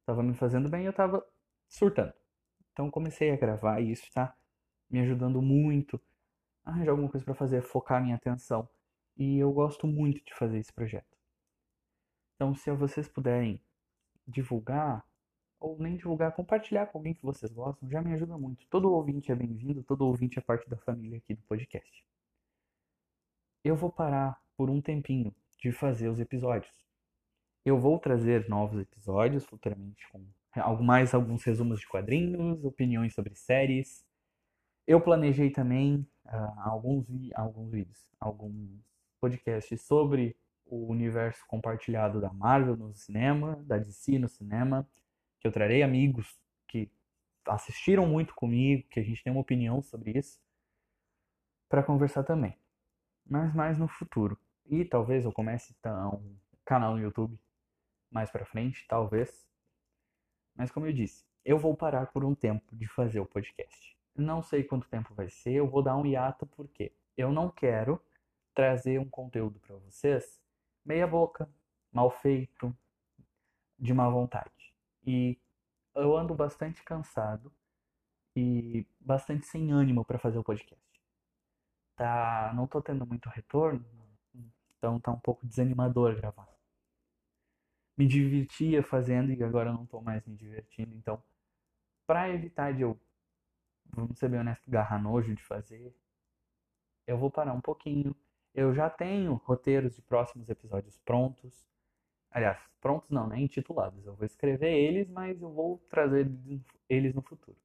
tava 0.06 0.22
me 0.22 0.34
fazendo 0.34 0.70
bem, 0.70 0.86
eu 0.86 0.92
tava 0.92 1.24
surtando. 1.68 2.14
Então 2.72 2.90
comecei 2.90 3.30
a 3.30 3.36
gravar 3.36 3.80
e 3.80 3.92
isso 3.92 4.10
tá 4.12 4.34
me 4.90 5.00
ajudando 5.00 5.42
muito 5.42 6.00
a 6.64 6.70
arranjar 6.70 6.92
alguma 6.92 7.10
coisa 7.10 7.24
para 7.24 7.34
fazer, 7.34 7.62
focar 7.62 8.02
minha 8.02 8.16
atenção. 8.16 8.68
E 9.16 9.38
eu 9.38 9.52
gosto 9.52 9.86
muito 9.86 10.24
de 10.24 10.34
fazer 10.34 10.58
esse 10.58 10.72
projeto. 10.72 11.18
Então, 12.36 12.54
se 12.54 12.70
vocês 12.70 13.08
puderem 13.08 13.60
divulgar, 14.26 15.04
ou 15.58 15.76
nem 15.78 15.96
divulgar, 15.96 16.32
compartilhar 16.32 16.86
com 16.86 16.98
alguém 16.98 17.14
que 17.14 17.22
vocês 17.24 17.52
gostam, 17.52 17.90
já 17.90 18.00
me 18.00 18.12
ajuda 18.14 18.38
muito. 18.38 18.64
Todo 18.68 18.92
ouvinte 18.92 19.32
é 19.32 19.34
bem-vindo, 19.34 19.82
todo 19.82 20.06
ouvinte 20.06 20.38
é 20.38 20.42
parte 20.42 20.70
da 20.70 20.76
família 20.76 21.18
aqui 21.18 21.34
do 21.34 21.42
podcast. 21.42 22.04
Eu 23.64 23.74
vou 23.74 23.90
parar 23.90 24.40
por 24.56 24.70
um 24.70 24.80
tempinho 24.80 25.34
de 25.58 25.72
fazer 25.72 26.08
os 26.08 26.20
episódios. 26.20 26.72
Eu 27.64 27.78
vou 27.78 27.98
trazer 27.98 28.48
novos 28.48 28.80
episódios 28.80 29.44
futuramente 29.44 30.06
com 30.10 30.24
mais 30.82 31.14
alguns 31.14 31.44
resumos 31.44 31.80
de 31.80 31.86
quadrinhos, 31.86 32.64
opiniões 32.64 33.14
sobre 33.14 33.34
séries. 33.34 34.04
Eu 34.86 35.00
planejei 35.00 35.50
também 35.50 36.06
uh, 36.26 36.60
alguns, 36.64 37.06
alguns 37.34 37.70
vídeos, 37.70 38.08
alguns 38.18 38.80
podcasts 39.20 39.82
sobre 39.82 40.36
o 40.64 40.86
universo 40.86 41.44
compartilhado 41.46 42.20
da 42.20 42.32
Marvel 42.32 42.76
no 42.76 42.94
cinema, 42.94 43.56
da 43.66 43.78
DC 43.78 44.18
no 44.18 44.28
cinema, 44.28 44.88
que 45.40 45.46
eu 45.46 45.52
trarei 45.52 45.82
amigos 45.82 46.38
que 46.66 46.90
assistiram 47.46 48.06
muito 48.06 48.34
comigo, 48.34 48.86
que 48.88 49.00
a 49.00 49.02
gente 49.02 49.22
tem 49.22 49.32
uma 49.32 49.40
opinião 49.40 49.82
sobre 49.82 50.18
isso, 50.18 50.38
para 51.68 51.82
conversar 51.82 52.22
também. 52.24 52.56
Mas 53.26 53.54
mais 53.54 53.78
no 53.78 53.88
futuro. 53.88 54.38
E 54.68 54.84
talvez 54.84 55.24
eu 55.24 55.32
comece 55.32 55.74
então, 55.78 56.16
um 56.16 56.36
canal 56.64 56.94
no 56.94 57.00
YouTube 57.00 57.38
mais 58.10 58.30
para 58.30 58.44
frente, 58.44 58.86
talvez. 58.86 59.46
Mas 60.54 60.70
como 60.70 60.86
eu 60.86 60.92
disse, 60.92 61.24
eu 61.44 61.58
vou 61.58 61.74
parar 61.76 62.06
por 62.12 62.24
um 62.24 62.34
tempo 62.34 62.76
de 62.76 62.86
fazer 62.86 63.20
o 63.20 63.26
podcast. 63.26 63.96
Não 64.14 64.42
sei 64.42 64.62
quanto 64.62 64.88
tempo 64.88 65.14
vai 65.14 65.30
ser, 65.30 65.52
eu 65.52 65.68
vou 65.68 65.82
dar 65.82 65.96
um 65.96 66.04
hiato 66.04 66.46
porque 66.46 66.92
eu 67.16 67.32
não 67.32 67.50
quero 67.50 68.02
trazer 68.54 68.98
um 68.98 69.08
conteúdo 69.08 69.58
para 69.60 69.76
vocês 69.76 70.40
meia 70.84 71.06
boca, 71.06 71.48
mal 71.92 72.10
feito, 72.10 72.76
de 73.78 73.94
má 73.94 74.08
vontade. 74.08 74.74
E 75.06 75.38
eu 75.94 76.16
ando 76.16 76.34
bastante 76.34 76.82
cansado 76.82 77.52
e 78.34 78.86
bastante 79.00 79.46
sem 79.46 79.70
ânimo 79.70 80.04
para 80.04 80.18
fazer 80.18 80.38
o 80.38 80.44
podcast. 80.44 80.82
Tá, 81.96 82.52
não 82.54 82.66
tô 82.66 82.80
tendo 82.80 83.06
muito 83.06 83.28
retorno, 83.28 83.84
então 84.78 85.00
tá 85.00 85.12
um 85.12 85.20
pouco 85.20 85.46
desanimador 85.46 86.14
gravar. 86.16 86.48
Me 87.96 88.06
divertia 88.06 88.82
fazendo 88.82 89.32
e 89.32 89.42
agora 89.42 89.72
não 89.72 89.84
tô 89.84 90.00
mais 90.00 90.24
me 90.26 90.36
divertindo, 90.36 90.94
então 90.94 91.22
para 92.06 92.30
evitar 92.30 92.72
de 92.72 92.82
eu, 92.82 92.98
vamos 93.90 94.18
ser 94.18 94.30
bem 94.30 94.40
honesto, 94.40 94.70
garrar 94.70 95.02
nojo 95.02 95.34
de 95.34 95.42
fazer, 95.42 95.94
eu 97.08 97.18
vou 97.18 97.30
parar 97.30 97.54
um 97.54 97.60
pouquinho. 97.60 98.14
Eu 98.54 98.74
já 98.74 98.90
tenho 98.90 99.34
roteiros 99.34 99.96
de 99.96 100.02
próximos 100.02 100.48
episódios 100.50 100.98
prontos. 100.98 101.66
Aliás, 102.30 102.60
prontos 102.80 103.10
não, 103.10 103.26
né? 103.26 103.40
Intitulados. 103.40 104.06
Eu 104.06 104.14
vou 104.14 104.26
escrever 104.26 104.72
eles, 104.74 105.08
mas 105.08 105.40
eu 105.40 105.50
vou 105.50 105.78
trazer 105.88 106.30
eles 106.88 107.14
no 107.14 107.22
futuro. 107.22 107.56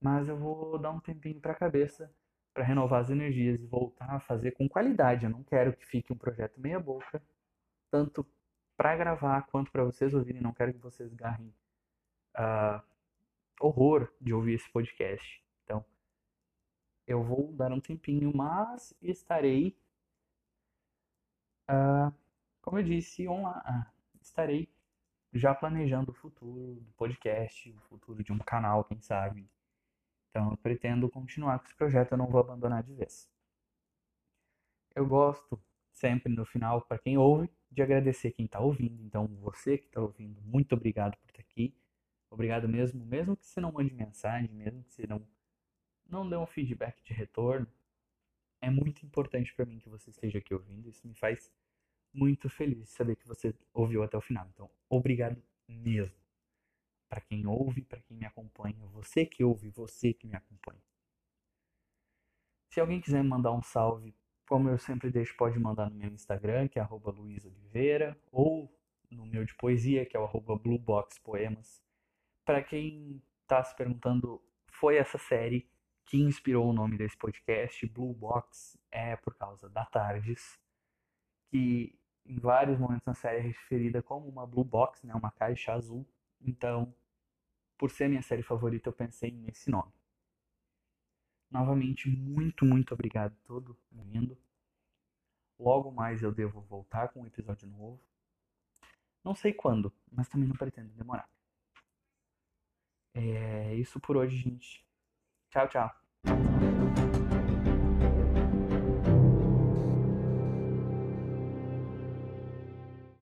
Mas 0.00 0.28
eu 0.28 0.36
vou 0.36 0.78
dar 0.78 0.90
um 0.90 1.00
tempinho 1.00 1.40
para 1.40 1.52
a 1.52 1.56
cabeça 1.56 2.14
para 2.52 2.64
renovar 2.64 3.00
as 3.00 3.10
energias 3.10 3.60
e 3.60 3.66
voltar 3.66 4.16
a 4.16 4.20
fazer 4.20 4.52
com 4.52 4.68
qualidade. 4.68 5.24
Eu 5.24 5.30
não 5.30 5.42
quero 5.42 5.76
que 5.76 5.86
fique 5.86 6.12
um 6.12 6.16
projeto 6.16 6.60
meia 6.60 6.80
boca, 6.80 7.22
tanto 7.90 8.26
para 8.76 8.96
gravar 8.96 9.42
quanto 9.46 9.70
para 9.70 9.84
vocês 9.84 10.14
ouvirem. 10.14 10.42
Não 10.42 10.52
quero 10.52 10.72
que 10.72 10.78
vocês 10.78 11.12
garrem 11.14 11.54
uh, 12.36 12.82
horror 13.60 14.12
de 14.20 14.32
ouvir 14.32 14.54
esse 14.54 14.70
podcast. 14.70 15.42
Então, 15.64 15.84
eu 17.06 17.22
vou 17.22 17.52
dar 17.52 17.72
um 17.72 17.80
tempinho, 17.80 18.32
mas 18.34 18.94
estarei, 19.02 19.76
uh, 21.70 22.12
como 22.62 22.78
eu 22.78 22.82
disse, 22.82 23.28
online, 23.28 23.62
uh, 23.68 23.86
estarei 24.20 24.68
já 25.32 25.54
planejando 25.54 26.10
o 26.10 26.14
futuro 26.14 26.80
do 26.80 26.92
podcast, 26.92 27.70
o 27.70 27.80
futuro 27.82 28.24
de 28.24 28.32
um 28.32 28.38
canal, 28.38 28.84
quem 28.84 29.00
sabe. 29.00 29.48
Então 30.30 30.50
eu 30.50 30.56
pretendo 30.56 31.08
continuar 31.08 31.58
com 31.58 31.66
esse 31.66 31.74
projeto, 31.74 32.12
eu 32.12 32.18
não 32.18 32.26
vou 32.26 32.40
abandonar 32.40 32.82
de 32.82 32.94
vez. 32.94 33.28
Eu 34.94 35.06
gosto 35.06 35.60
sempre 35.90 36.32
no 36.32 36.44
final, 36.44 36.82
para 36.82 36.98
quem 36.98 37.18
ouve, 37.18 37.50
de 37.70 37.82
agradecer 37.82 38.32
quem 38.32 38.46
está 38.46 38.60
ouvindo. 38.60 39.02
Então 39.02 39.26
você 39.26 39.78
que 39.78 39.86
está 39.86 40.00
ouvindo, 40.00 40.40
muito 40.42 40.74
obrigado 40.74 41.16
por 41.16 41.26
estar 41.28 41.42
tá 41.42 41.48
aqui. 41.48 41.74
Obrigado 42.30 42.68
mesmo, 42.68 43.04
mesmo 43.04 43.36
que 43.36 43.46
você 43.46 43.60
não 43.60 43.72
mande 43.72 43.92
mensagem, 43.92 44.50
mesmo 44.52 44.84
que 44.84 44.92
você 44.92 45.06
não 45.06 45.26
não 46.08 46.28
dê 46.28 46.36
um 46.36 46.46
feedback 46.46 47.00
de 47.04 47.12
retorno, 47.12 47.68
é 48.60 48.68
muito 48.68 49.06
importante 49.06 49.54
para 49.54 49.64
mim 49.64 49.78
que 49.78 49.88
você 49.88 50.10
esteja 50.10 50.38
aqui 50.38 50.52
ouvindo. 50.52 50.88
Isso 50.88 51.06
me 51.06 51.14
faz 51.14 51.52
muito 52.12 52.48
feliz 52.48 52.88
saber 52.90 53.16
que 53.16 53.26
você 53.26 53.54
ouviu 53.72 54.02
até 54.02 54.16
o 54.16 54.20
final. 54.20 54.46
Então, 54.52 54.68
obrigado 54.88 55.40
mesmo. 55.68 56.19
Para 57.10 57.20
quem 57.20 57.44
ouve, 57.44 57.82
para 57.82 58.00
quem 58.00 58.16
me 58.16 58.24
acompanha, 58.24 58.86
você 58.86 59.26
que 59.26 59.42
ouve, 59.42 59.68
você 59.68 60.14
que 60.14 60.28
me 60.28 60.36
acompanha. 60.36 60.80
Se 62.72 62.80
alguém 62.80 63.00
quiser 63.00 63.24
mandar 63.24 63.50
um 63.50 63.62
salve, 63.62 64.16
como 64.48 64.68
eu 64.68 64.78
sempre 64.78 65.10
deixo, 65.10 65.36
pode 65.36 65.58
mandar 65.58 65.90
no 65.90 65.96
meu 65.96 66.10
Instagram, 66.12 66.68
que 66.68 66.78
é 66.78 66.86
@luizoliveira, 66.88 68.16
ou 68.30 68.72
no 69.10 69.26
meu 69.26 69.44
de 69.44 69.56
poesia, 69.56 70.06
que 70.06 70.16
é 70.16 70.20
o 70.20 70.28
blueboxpoemas. 70.56 71.82
Para 72.44 72.62
quem 72.62 73.20
está 73.42 73.62
se 73.64 73.74
perguntando, 73.74 74.40
foi 74.70 74.96
essa 74.96 75.18
série 75.18 75.68
que 76.06 76.16
inspirou 76.16 76.68
o 76.68 76.72
nome 76.72 76.96
desse 76.96 77.16
podcast, 77.16 77.84
Blue 77.88 78.14
Box, 78.14 78.78
é 78.90 79.16
por 79.16 79.34
causa 79.36 79.68
da 79.68 79.84
Tardes, 79.84 80.60
que 81.48 81.98
em 82.24 82.38
vários 82.38 82.78
momentos 82.78 83.04
na 83.04 83.14
série 83.14 83.38
é 83.38 83.42
referida 83.42 84.00
como 84.00 84.28
uma 84.28 84.46
Blue 84.46 84.64
Box, 84.64 85.04
né, 85.04 85.12
uma 85.12 85.32
caixa 85.32 85.72
azul. 85.72 86.06
Então, 86.40 86.94
por 87.76 87.90
ser 87.90 88.08
minha 88.08 88.22
série 88.22 88.42
favorita, 88.42 88.88
eu 88.88 88.92
pensei 88.92 89.30
nesse 89.30 89.70
nome. 89.70 89.92
Novamente, 91.50 92.08
muito, 92.08 92.64
muito 92.64 92.94
obrigado 92.94 93.32
a 93.32 93.46
todo 93.46 93.76
mundo. 93.90 94.38
Logo 95.58 95.90
mais 95.90 96.22
eu 96.22 96.32
devo 96.32 96.60
voltar 96.62 97.08
com 97.08 97.22
um 97.22 97.26
episódio 97.26 97.68
novo. 97.68 98.00
Não 99.22 99.34
sei 99.34 99.52
quando, 99.52 99.92
mas 100.10 100.28
também 100.28 100.48
não 100.48 100.56
pretendo 100.56 100.88
demorar. 100.94 101.28
É 103.14 103.74
isso 103.74 104.00
por 104.00 104.16
hoje, 104.16 104.36
gente. 104.36 104.86
Tchau, 105.50 105.68
tchau. 105.68 107.09